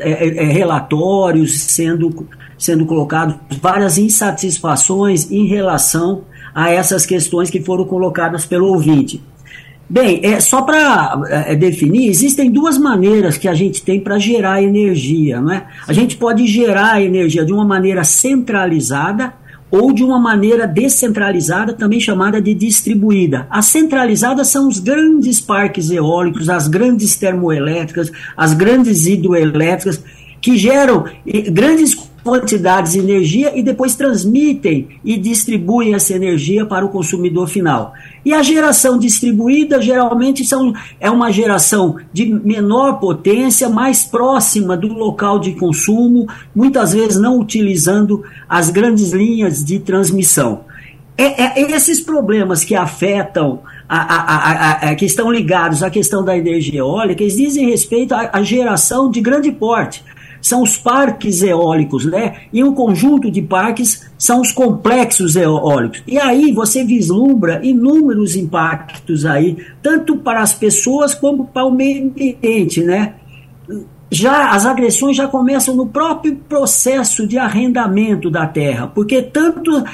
[0.00, 7.60] é, é, é, relatórios sendo, sendo colocados, várias insatisfações em relação a essas questões que
[7.60, 9.22] foram colocadas pelo ouvinte.
[9.90, 14.62] Bem, é, só para é, definir, existem duas maneiras que a gente tem para gerar
[14.62, 15.40] energia.
[15.40, 15.66] Não é?
[15.86, 19.32] A gente pode gerar energia de uma maneira centralizada
[19.70, 23.46] ou de uma maneira descentralizada, também chamada de distribuída.
[23.50, 30.02] As centralizadas são os grandes parques eólicos, as grandes termoelétricas, as grandes hidroelétricas,
[30.40, 31.04] que geram
[31.50, 31.94] grandes
[32.28, 37.94] quantidades de energia e depois transmitem e distribuem essa energia para o consumidor final.
[38.22, 44.88] E a geração distribuída geralmente são, é uma geração de menor potência, mais próxima do
[44.88, 50.60] local de consumo, muitas vezes não utilizando as grandes linhas de transmissão.
[51.16, 56.36] É, é esses problemas que afetam a, a, a, que estão ligados à questão da
[56.36, 60.04] energia eólica, eles dizem respeito à geração de grande porte
[60.40, 62.42] são os parques eólicos, né?
[62.52, 66.02] E um conjunto de parques são os complexos eólicos.
[66.06, 72.06] E aí você vislumbra inúmeros impactos aí, tanto para as pessoas como para o meio
[72.06, 73.14] ambiente, né?
[74.10, 79.84] já as agressões já começam no próprio processo de arrendamento da terra, porque tanto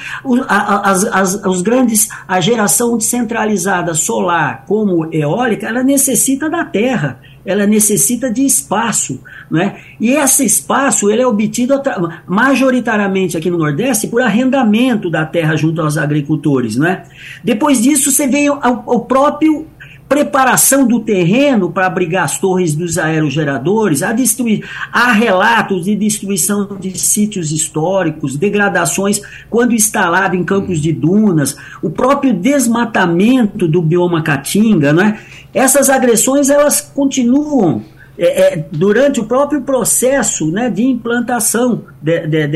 [0.47, 7.67] as, as, os grandes a geração descentralizada solar como eólica, ela necessita da terra, ela
[7.67, 9.75] necessita de espaço, né?
[9.99, 11.79] E esse espaço ele é obtido
[12.27, 17.03] majoritariamente aqui no Nordeste por arrendamento da terra junto aos agricultores, né?
[17.43, 19.67] Depois disso você vê o, o próprio
[20.07, 26.77] preparação do terreno para abrigar as torres dos aerogeradores, a destruir, há relatos de destruição
[26.79, 34.21] de sítios históricos, degradações quando instalado em campos de dunas, o próprio desmatamento do bioma
[34.21, 35.19] caatinga, né?
[35.53, 42.47] Essas agressões elas continuam é, é, durante o próprio processo né, de implantação de, de,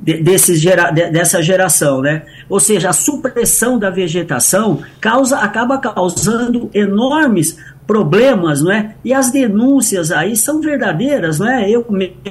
[0.00, 2.00] de, desses gera, dessa geração.
[2.00, 2.22] Né?
[2.48, 8.94] Ou seja, a supressão da vegetação causa, acaba causando enormes problemas, não é?
[9.04, 11.68] E as denúncias aí são verdadeiras, não é?
[11.68, 11.84] Eu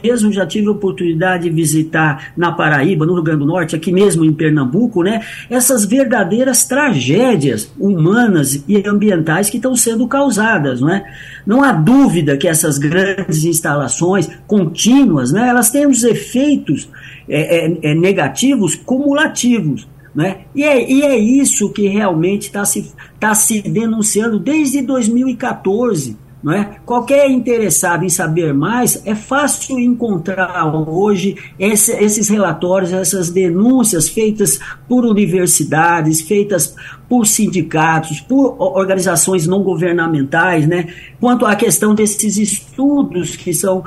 [0.04, 3.92] mesmo já tive a oportunidade de visitar na Paraíba, no Rio Grande do Norte, aqui
[3.92, 5.22] mesmo em Pernambuco, né?
[5.50, 11.06] Essas verdadeiras tragédias humanas e ambientais que estão sendo causadas, não é?
[11.46, 15.50] Não há dúvida que essas grandes instalações contínuas, né?
[15.50, 16.90] Elas têm os efeitos
[17.28, 19.88] é, é, é negativos cumulativos.
[20.14, 20.42] Né?
[20.54, 26.18] E, é, e é isso que realmente está se, tá se denunciando desde 2014.
[26.44, 26.78] Não é?
[26.88, 34.60] Qualquer interessado em saber mais, é fácil encontrar hoje esse, esses relatórios, essas denúncias feitas
[34.90, 36.76] por universidades, feitas
[37.08, 40.88] por sindicatos, por organizações não governamentais, né?
[41.20, 43.84] quanto à questão desses estudos que, são,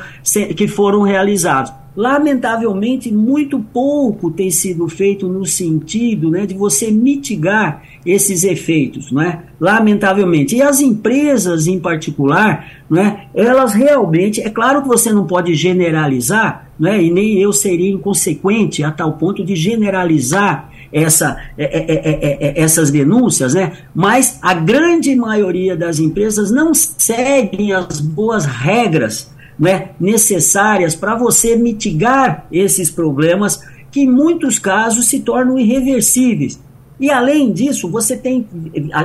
[0.56, 1.72] que foram realizados.
[1.96, 9.22] Lamentavelmente, muito pouco tem sido feito no sentido né, de você mitigar esses efeitos, não
[9.22, 9.44] é?
[9.60, 10.56] Lamentavelmente.
[10.56, 13.28] E as empresas em particular, não é?
[13.32, 17.00] elas realmente, é claro que você não pode generalizar, não é?
[17.00, 22.48] e nem eu seria inconsequente a tal ponto de generalizar essa, é é, é, é,
[22.48, 23.72] é, essas denúncias, né?
[23.94, 31.56] mas a grande maioria das empresas não seguem as boas regras né, necessárias para você
[31.56, 36.58] mitigar esses problemas que em muitos casos se tornam irreversíveis.
[36.98, 38.46] E além disso, você tem,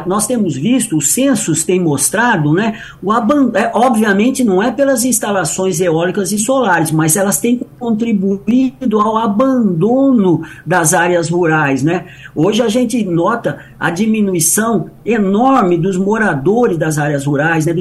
[0.06, 5.82] nós temos visto, os censos têm mostrado, né, o é, obviamente não é pelas instalações
[5.82, 12.06] eólicas e solares, mas elas têm contribuído ao abandono das áreas rurais, né?
[12.36, 17.74] Hoje a gente nota a diminuição enorme dos moradores das áreas rurais, né,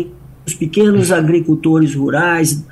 [0.49, 2.65] os pequenos agricultores rurais,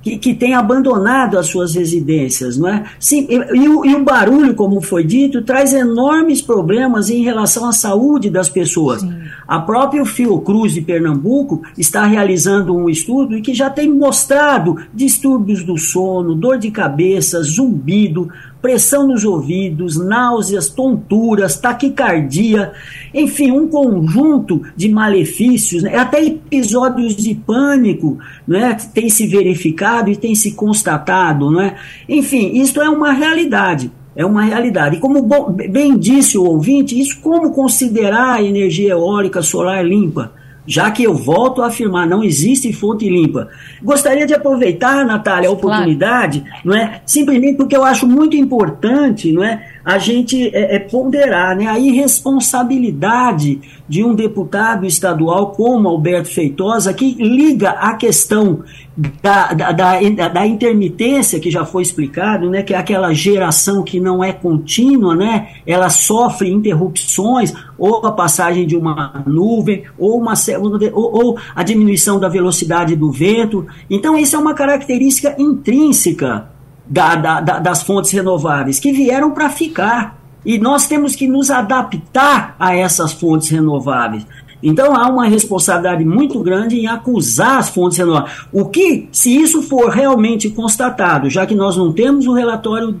[0.00, 2.84] que, que têm abandonado as suas residências, não é?
[3.00, 7.66] Sim, e, e, o, e, o, barulho, como foi dito, traz enormes problemas em relação
[7.66, 9.00] à saúde das pessoas.
[9.00, 9.14] Sim.
[9.48, 15.78] A própria Fiocruz de Pernambuco está realizando um estudo que já tem mostrado distúrbios do
[15.78, 18.28] sono, dor de cabeça, zumbido,
[18.64, 22.72] pressão nos ouvidos, náuseas, tonturas, taquicardia,
[23.12, 25.98] enfim, um conjunto de malefícios, né?
[25.98, 28.74] até episódios de pânico né?
[28.94, 31.50] tem se verificado e tem se constatado.
[31.50, 31.76] Né?
[32.08, 33.92] Enfim, isso é uma realidade.
[34.16, 34.96] É uma realidade.
[34.96, 35.22] E como
[35.52, 40.32] bem disse o ouvinte, isso como considerar a energia eólica solar limpa?
[40.66, 43.48] Já que eu volto a afirmar, não existe fonte limpa.
[43.82, 46.60] Gostaria de aproveitar, Natália, a oportunidade, claro.
[46.64, 47.00] não é?
[47.04, 49.73] simplesmente porque eu acho muito importante não é?
[49.84, 51.66] A gente é, é ponderar né?
[51.66, 58.62] a irresponsabilidade de um deputado estadual como Alberto Feitosa, que liga a questão
[59.20, 63.98] da, da, da, da, intermitência que já foi explicado, né, que é aquela geração que
[63.98, 70.34] não é contínua, né, ela sofre interrupções, ou a passagem de uma nuvem, ou, uma,
[70.92, 73.66] ou, ou a diminuição da velocidade do vento.
[73.90, 76.53] Então, isso é uma característica intrínseca
[76.86, 80.22] da, da, da, das fontes renováveis, que vieram para ficar.
[80.44, 84.26] E nós temos que nos adaptar a essas fontes renováveis.
[84.62, 88.32] Então há uma responsabilidade muito grande em acusar as fontes renováveis.
[88.52, 92.98] O que, se isso for realmente constatado, já que nós não temos o relatório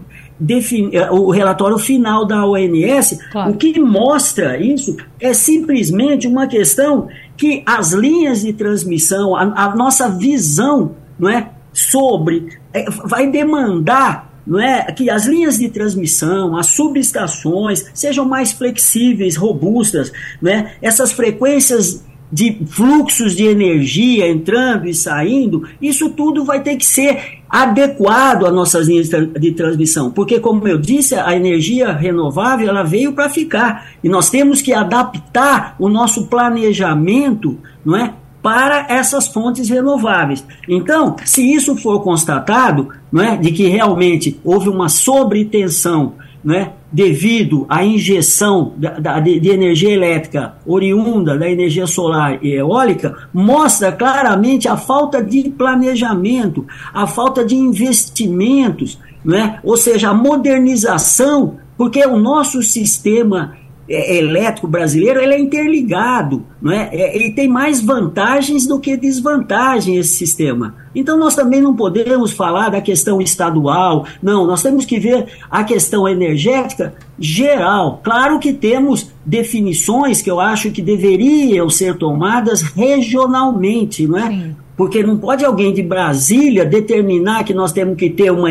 [0.92, 3.52] eh, o relatório final da ONS, claro.
[3.52, 9.76] o que mostra isso é simplesmente uma questão que as linhas de transmissão, a, a
[9.76, 12.58] nossa visão não é, sobre,
[13.04, 20.12] vai demandar não é, que as linhas de transmissão, as subestações sejam mais flexíveis, robustas,
[20.40, 20.74] não é?
[20.82, 27.38] essas frequências de fluxos de energia entrando e saindo, isso tudo vai ter que ser
[27.48, 33.12] adequado às nossas linhas de transmissão, porque como eu disse, a energia renovável ela veio
[33.12, 38.12] para ficar e nós temos que adaptar o nosso planejamento, não é,
[38.44, 40.44] para essas fontes renováveis.
[40.68, 46.12] Então, se isso for constatado, não é, de que realmente houve uma sobretensão
[46.44, 52.52] né, devido à injeção da, da, de, de, energia elétrica oriunda da energia solar e
[52.52, 60.14] eólica, mostra claramente a falta de planejamento, a falta de investimentos, né, ou seja, a
[60.14, 63.54] modernização, porque o nosso sistema
[63.88, 66.88] é, elétrico brasileiro ele é interligado, não é?
[66.92, 67.14] é?
[67.14, 70.74] ele tem mais vantagens do que desvantagens esse sistema.
[70.94, 75.64] Então nós também não podemos falar da questão estadual, não, nós temos que ver a
[75.64, 78.00] questão energética geral.
[78.02, 84.28] Claro que temos definições que eu acho que deveriam ser tomadas regionalmente, não é?
[84.28, 84.56] Sim.
[84.76, 88.48] Porque não pode alguém de Brasília determinar que nós temos que ter uma,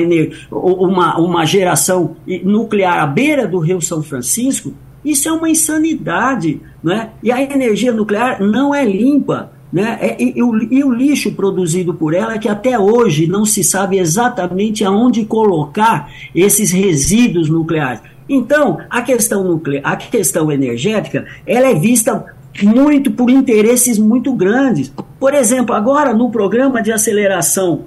[0.49, 4.73] uma, uma geração nuclear à beira do Rio São Francisco,
[5.03, 7.09] isso é uma insanidade, né?
[7.21, 9.97] E a energia nuclear não é limpa, né?
[10.01, 13.63] É, e, e, o, e, o, lixo produzido por ela que até hoje não se
[13.63, 18.01] sabe exatamente aonde colocar esses resíduos nucleares.
[18.29, 22.25] Então, a questão nuclear, a questão energética, ela é vista
[22.61, 24.93] muito por interesses muito grandes.
[25.19, 27.85] Por exemplo, agora no programa de aceleração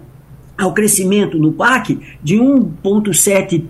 [0.58, 3.64] ao crescimento no PAC de 1,7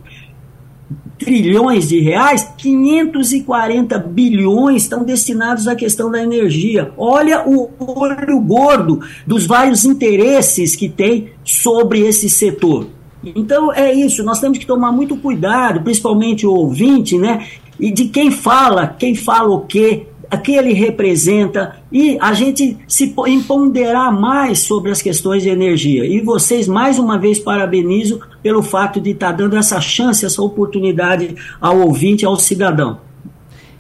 [1.19, 6.93] trilhões de reais, 540 bilhões estão destinados à questão da energia.
[6.97, 12.89] Olha o olho gordo dos vários interesses que tem sobre esse setor.
[13.25, 17.47] Então é isso, nós temos que tomar muito cuidado, principalmente o ouvinte, né?
[17.79, 22.77] E de quem fala, quem fala o quê, a que ele representa e a gente
[22.89, 26.05] se empoderar mais sobre as questões de energia.
[26.05, 30.43] E vocês, mais uma vez, parabenizo pelo fato de estar tá dando essa chance, essa
[30.43, 32.99] oportunidade ao ouvinte, ao cidadão.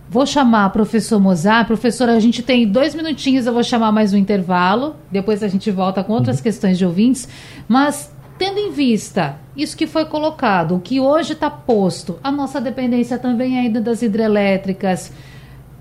[0.09, 1.66] Vou chamar o professor Mozart.
[1.66, 4.94] Professor, a gente tem dois minutinhos, eu vou chamar mais um intervalo.
[5.11, 6.42] Depois a gente volta com outras uhum.
[6.44, 7.28] questões de ouvintes.
[7.68, 12.61] Mas, tendo em vista isso que foi colocado, o que hoje está posto, a nossa
[12.61, 15.12] dependência também ainda das hidrelétricas,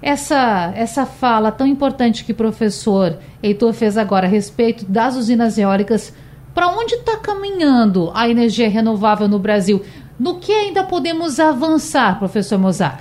[0.01, 5.57] essa, essa fala tão importante que o professor Heitor fez agora a respeito das usinas
[5.57, 6.13] eólicas,
[6.53, 9.83] para onde está caminhando a energia renovável no Brasil?
[10.17, 12.99] No que ainda podemos avançar, professor Mozart?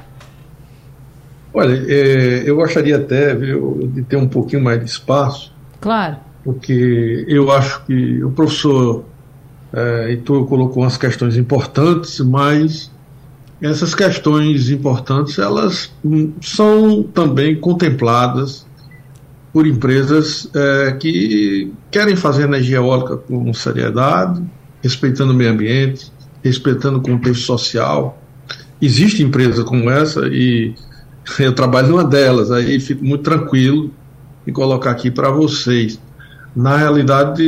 [1.52, 5.52] Olha, é, eu gostaria até viu, de ter um pouquinho mais de espaço.
[5.80, 6.16] Claro.
[6.42, 9.04] Porque eu acho que o professor
[9.72, 12.90] é, Heitor colocou umas questões importantes, mas
[13.64, 18.66] essas questões importantes elas hum, são também contempladas
[19.52, 24.42] por empresas é, que querem fazer energia eólica com seriedade,
[24.82, 26.12] respeitando o meio ambiente,
[26.42, 28.20] respeitando o contexto social.
[28.82, 30.74] Existe empresa como essa e
[31.38, 33.90] eu trabalho numa delas, aí fico muito tranquilo
[34.46, 35.98] em colocar aqui para vocês.
[36.54, 37.42] Na realidade,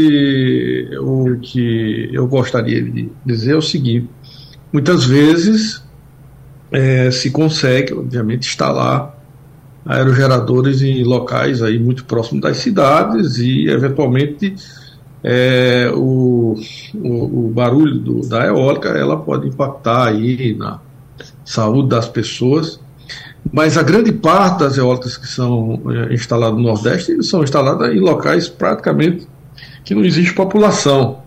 [0.99, 4.09] o que eu gostaria de dizer é o seguinte:
[4.73, 5.86] muitas vezes
[6.77, 9.16] é, se consegue, obviamente, instalar
[9.87, 14.55] aerogeradores em locais aí muito próximos das cidades e, eventualmente,
[15.24, 16.55] é, o,
[16.95, 20.79] o, o, barulho do, da eólica ela pode impactar aí na
[21.47, 22.79] saúde das pessoas.
[23.51, 28.01] Mas a grande parte das eólicas que são é, instaladas no Nordeste são instaladas em
[28.01, 29.27] locais praticamente
[29.83, 31.22] que não existe população.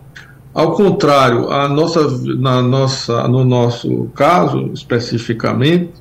[0.54, 5.92] Ao contrário, a nossa, na nossa, no nosso caso especificamente,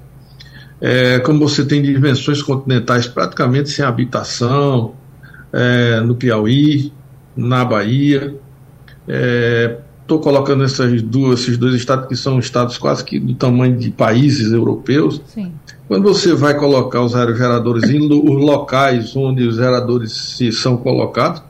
[0.80, 4.94] é, como você tem dimensões continentais praticamente sem habitação,
[5.53, 6.92] é, no Piauí,
[7.36, 8.34] na Bahia,
[9.07, 13.76] estou é, colocando essas duas, esses dois estados que são estados quase que do tamanho
[13.76, 15.20] de países europeus.
[15.26, 15.53] Sim.
[15.86, 21.42] Quando você vai colocar os aerogeradores em os locais onde os geradores se são colocados,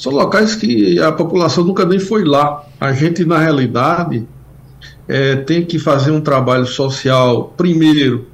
[0.00, 2.64] são locais que a população nunca nem foi lá.
[2.80, 4.26] A gente, na realidade,
[5.06, 8.26] é, tem que fazer um trabalho social, primeiro,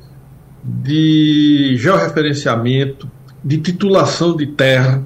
[0.62, 3.10] de georreferenciamento,
[3.44, 5.04] de titulação de terra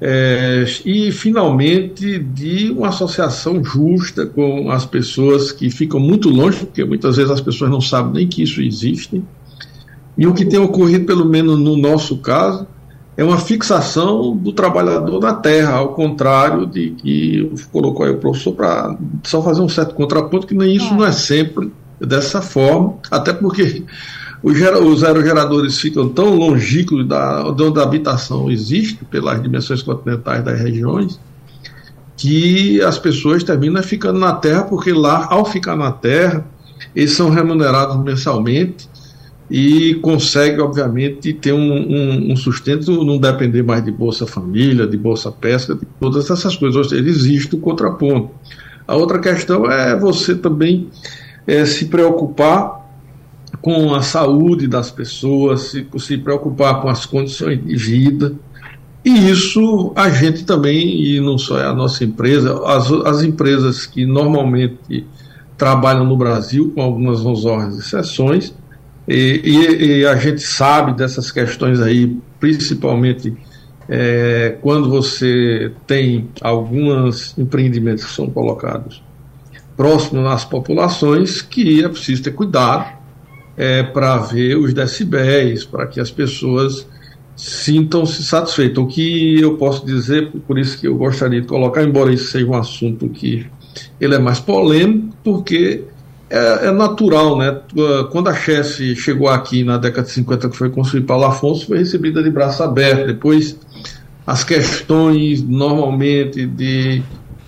[0.00, 6.84] é, e, finalmente, de uma associação justa com as pessoas que ficam muito longe, porque
[6.84, 9.22] muitas vezes as pessoas não sabem nem que isso existe.
[10.18, 12.66] E o que tem ocorrido, pelo menos no nosso caso,
[13.16, 18.52] é uma fixação do trabalhador na terra, ao contrário de que colocou aí o professor
[18.52, 20.96] para só fazer um certo contraponto, que nem isso é.
[20.96, 23.84] não é sempre dessa forma, até porque
[24.42, 30.60] os, aerogeradores ficam tão longínquos da, de onde a habitação existe, pelas dimensões continentais das
[30.60, 31.18] regiões,
[32.18, 36.44] que as pessoas terminam ficando na terra, porque lá, ao ficar na terra,
[36.94, 38.88] eles são remunerados mensalmente
[39.50, 44.96] e conseguem, obviamente, ter um, um, um, sustento, não depender mais de Bolsa Família, de
[44.96, 46.76] Bolsa Pesca, de todas essas coisas.
[46.76, 48.30] Ou seja, existe o contraponto.
[48.86, 50.88] A outra questão é você também
[51.46, 52.84] é, se preocupar
[53.62, 58.34] com a saúde das pessoas, se, se preocupar com as condições de vida.
[59.04, 63.86] E isso a gente também, e não só é a nossa empresa, as, as empresas
[63.86, 65.06] que normalmente
[65.56, 68.52] trabalham no Brasil, com algumas honrosas exceções,
[69.08, 73.32] e, e, e, a gente sabe dessas questões aí, principalmente
[73.88, 79.02] é, quando você tem alguns empreendimentos que são colocados
[79.76, 82.96] próximos nas populações, que é preciso ter cuidado
[83.56, 86.86] é, para ver os decibéis, para que as pessoas
[87.36, 88.82] sintam-se satisfeitas.
[88.82, 92.46] O que eu posso dizer, por isso que eu gostaria de colocar, embora isso seja
[92.46, 93.46] um assunto que
[94.00, 95.84] ele é mais polêmico, porque
[96.30, 97.60] é, é natural, né?
[98.10, 101.78] Quando a chefe chegou aqui na década de 50, que foi construída Paulo Afonso, foi
[101.78, 103.06] recebida de braço aberto.
[103.06, 103.58] Depois,
[104.26, 107.02] as questões normalmente de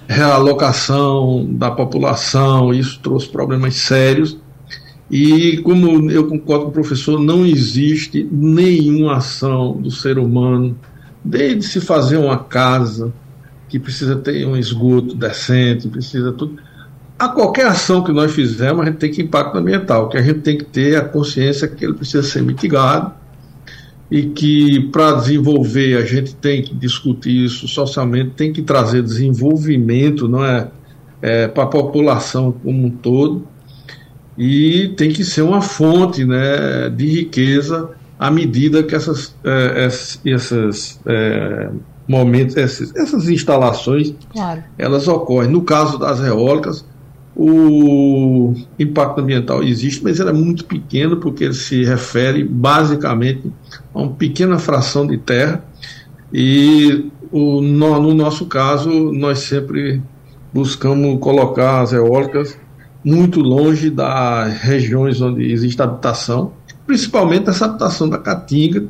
[0.06, 4.38] realocação da população, isso trouxe problemas sérios
[5.10, 10.78] e como eu concordo com o professor, não existe nenhuma ação do ser humano,
[11.24, 13.12] desde se fazer uma casa
[13.68, 16.58] que precisa ter um esgoto decente, precisa tudo.
[17.18, 20.38] A qualquer ação que nós fizermos, a gente tem que impacto ambiental, que a gente
[20.40, 23.12] tem que ter a consciência que ele precisa ser mitigado
[24.08, 30.28] e que para desenvolver a gente tem que discutir isso socialmente, tem que trazer desenvolvimento,
[30.28, 30.68] não é,
[31.20, 33.46] é para a população como um todo
[34.36, 39.88] e tem que ser uma fonte né, de riqueza à medida que essas, é,
[40.24, 41.70] essas é,
[42.06, 44.62] momentos, essas, essas instalações claro.
[44.78, 45.50] elas ocorrem.
[45.50, 46.84] No caso das eólicas,
[47.40, 53.52] o impacto ambiental existe, mas ele é muito pequeno porque ele se refere basicamente
[53.94, 55.64] a uma pequena fração de terra
[56.32, 60.02] e o, no, no nosso caso nós sempre
[60.52, 62.58] buscamos colocar as eólicas
[63.04, 66.52] muito longe das regiões onde existe habitação,
[66.88, 68.86] principalmente essa habitação da Caatinga.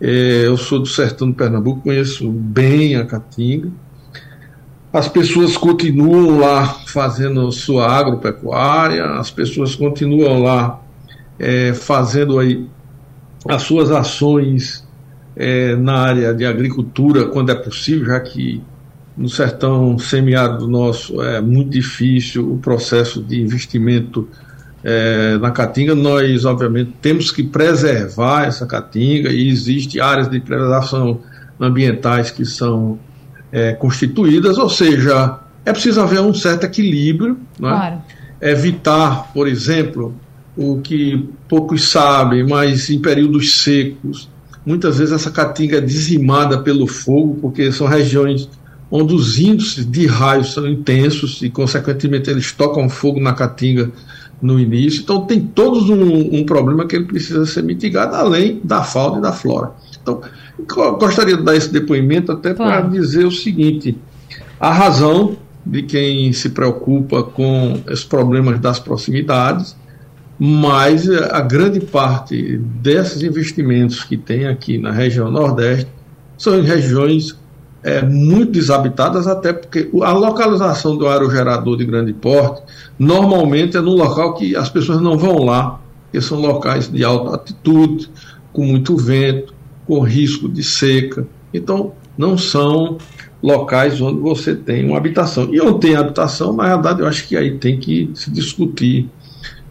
[0.00, 3.70] É, eu sou do sertão do Pernambuco, conheço bem a Caatinga.
[4.92, 10.80] As pessoas continuam lá fazendo sua agropecuária, as pessoas continuam lá
[11.38, 12.66] é, fazendo aí
[13.46, 14.86] as suas ações
[15.36, 18.62] é, na área de agricultura quando é possível, já que
[19.16, 24.26] no sertão semiárido nosso é muito difícil o processo de investimento
[24.82, 25.94] é, na caatinga.
[25.94, 31.20] Nós, obviamente, temos que preservar essa caatinga e existem áreas de preservação
[31.60, 32.98] ambientais que são
[33.52, 37.68] é, constituídas, ou seja, é preciso haver um certo equilíbrio, né?
[37.68, 38.02] claro.
[38.40, 40.14] evitar, por exemplo,
[40.56, 44.28] o que poucos sabem, mas em períodos secos,
[44.66, 48.48] muitas vezes essa caatinga é dizimada pelo fogo, porque são regiões
[48.90, 53.90] onde os índices de raios são intensos e, consequentemente, eles tocam fogo na caatinga
[54.40, 55.02] no início.
[55.02, 59.22] Então, tem todos um, um problema que ele precisa ser mitigado, além da fauna e
[59.22, 59.72] da flora.
[60.00, 60.20] Então,
[60.66, 63.96] gostaria de dar esse depoimento até para dizer o seguinte:
[64.58, 69.76] a razão de quem se preocupa com os problemas das proximidades,
[70.38, 75.88] mas a grande parte desses investimentos que tem aqui na região Nordeste
[76.36, 77.36] são em regiões
[77.82, 82.62] é, muito desabitadas, até porque a localização do aerogerador de grande porte
[82.98, 87.30] normalmente é num local que as pessoas não vão lá, porque são locais de alta
[87.30, 88.10] altitude,
[88.52, 89.54] com muito vento,
[89.88, 91.26] com risco de seca.
[91.52, 92.98] Então, não são
[93.42, 95.48] locais onde você tem uma habitação.
[95.52, 99.08] E onde tem habitação, na verdade, eu acho que aí tem que se discutir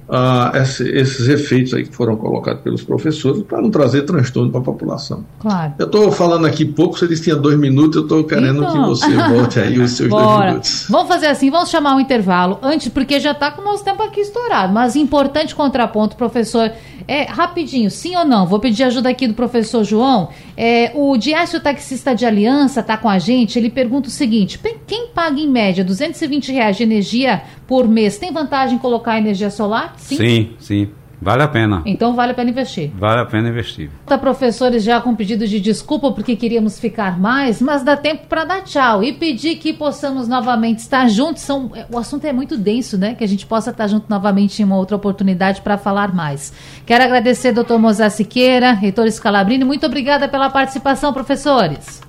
[0.10, 4.62] ah, esse, esses efeitos aí que foram colocados pelos professores para não trazer transtorno para
[4.62, 5.26] a população.
[5.40, 5.74] Claro.
[5.78, 8.72] Eu estou falando aqui pouco, você disse que tinha dois minutos, eu estou querendo então...
[8.72, 10.26] que você volte aí os seus Bora.
[10.26, 10.88] dois minutos.
[10.90, 14.02] Vamos fazer assim, vamos chamar um intervalo antes, porque já está com o nosso tempo
[14.02, 16.72] aqui estourado, mas importante contraponto, professor.
[17.08, 18.46] É, rapidinho, sim ou não?
[18.46, 20.28] Vou pedir ajuda aqui do professor João.
[20.58, 23.58] É, o Diácio Taxista de Aliança está com a gente.
[23.58, 28.32] Ele pergunta o seguinte: quem paga em média 220 reais de energia por mês tem
[28.32, 29.94] vantagem em colocar energia solar?
[29.98, 30.56] Sim, sim.
[30.60, 30.90] sim.
[31.20, 31.82] Vale a pena.
[31.86, 32.92] Então vale a pena investir.
[32.96, 33.90] Vale a pena investir.
[34.06, 38.46] Tá professores já com pedido de desculpa porque queríamos ficar mais, mas dá tempo para
[38.46, 41.42] dar tchau e pedir que possamos novamente estar juntos.
[41.42, 43.16] São, é, o assunto é muito denso, né?
[43.16, 46.54] Que a gente possa estar junto novamente em uma outra oportunidade para falar mais.
[46.86, 49.64] Quero agradecer, doutor Mozart Siqueira, reitor Scalabrini.
[49.64, 52.07] Muito obrigada pela participação, professores.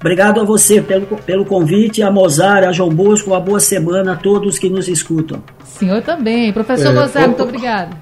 [0.00, 4.16] Obrigado a você pelo, pelo convite, a Mozart, a João Bosco, uma boa semana a
[4.16, 5.42] todos que nos escutam.
[5.62, 6.50] Senhor também.
[6.54, 7.96] Professor é, Mozart, muito obrigado.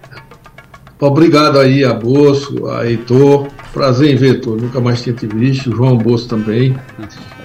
[1.00, 3.48] Obrigado aí a Bosco, a Heitor.
[3.72, 4.60] Prazer em ver, Heitor.
[4.60, 5.74] Nunca mais tinha te visto.
[5.74, 6.76] João Bosco também.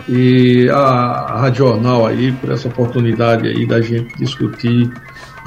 [0.08, 4.92] E a, a Rádio Jornal aí, por essa oportunidade aí da gente discutir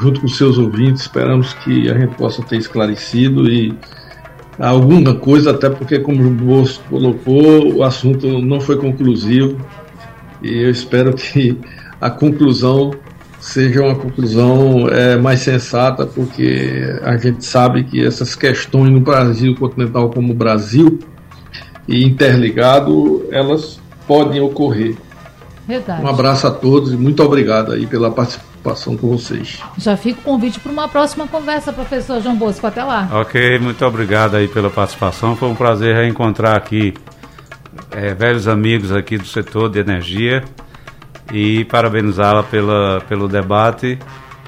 [0.00, 1.02] junto com seus ouvintes.
[1.02, 3.72] Esperamos que a gente possa ter esclarecido e
[4.58, 9.58] alguma coisa, até porque, como o Bosco colocou, o assunto não foi conclusivo
[10.42, 11.58] e eu espero que
[12.00, 12.92] a conclusão
[13.40, 19.54] seja uma conclusão é, mais sensata, porque a gente sabe que essas questões no Brasil
[19.54, 20.98] continental como o Brasil
[21.86, 24.96] e interligado, elas podem ocorrer.
[25.66, 26.02] Verdade.
[26.02, 29.62] Um abraço a todos e muito obrigado aí pela participação participação com vocês.
[29.78, 32.66] Já fica o convite para uma próxima conversa, professor João Bosco.
[32.66, 33.08] Até lá.
[33.12, 35.36] Ok, muito obrigado aí pela participação.
[35.36, 36.94] Foi um prazer reencontrar aqui
[37.90, 40.42] é, velhos amigos aqui do setor de energia
[41.32, 43.98] e parabenizá-la pela, pelo debate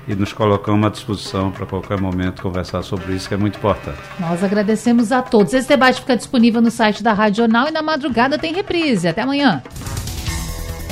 [0.07, 3.99] e nos colocamos à disposição para qualquer momento conversar sobre isso, que é muito importante.
[4.19, 5.53] Nós agradecemos a todos.
[5.53, 9.07] Esse debate fica disponível no site da Rádio Jornal e na madrugada tem reprise.
[9.07, 9.63] Até amanhã.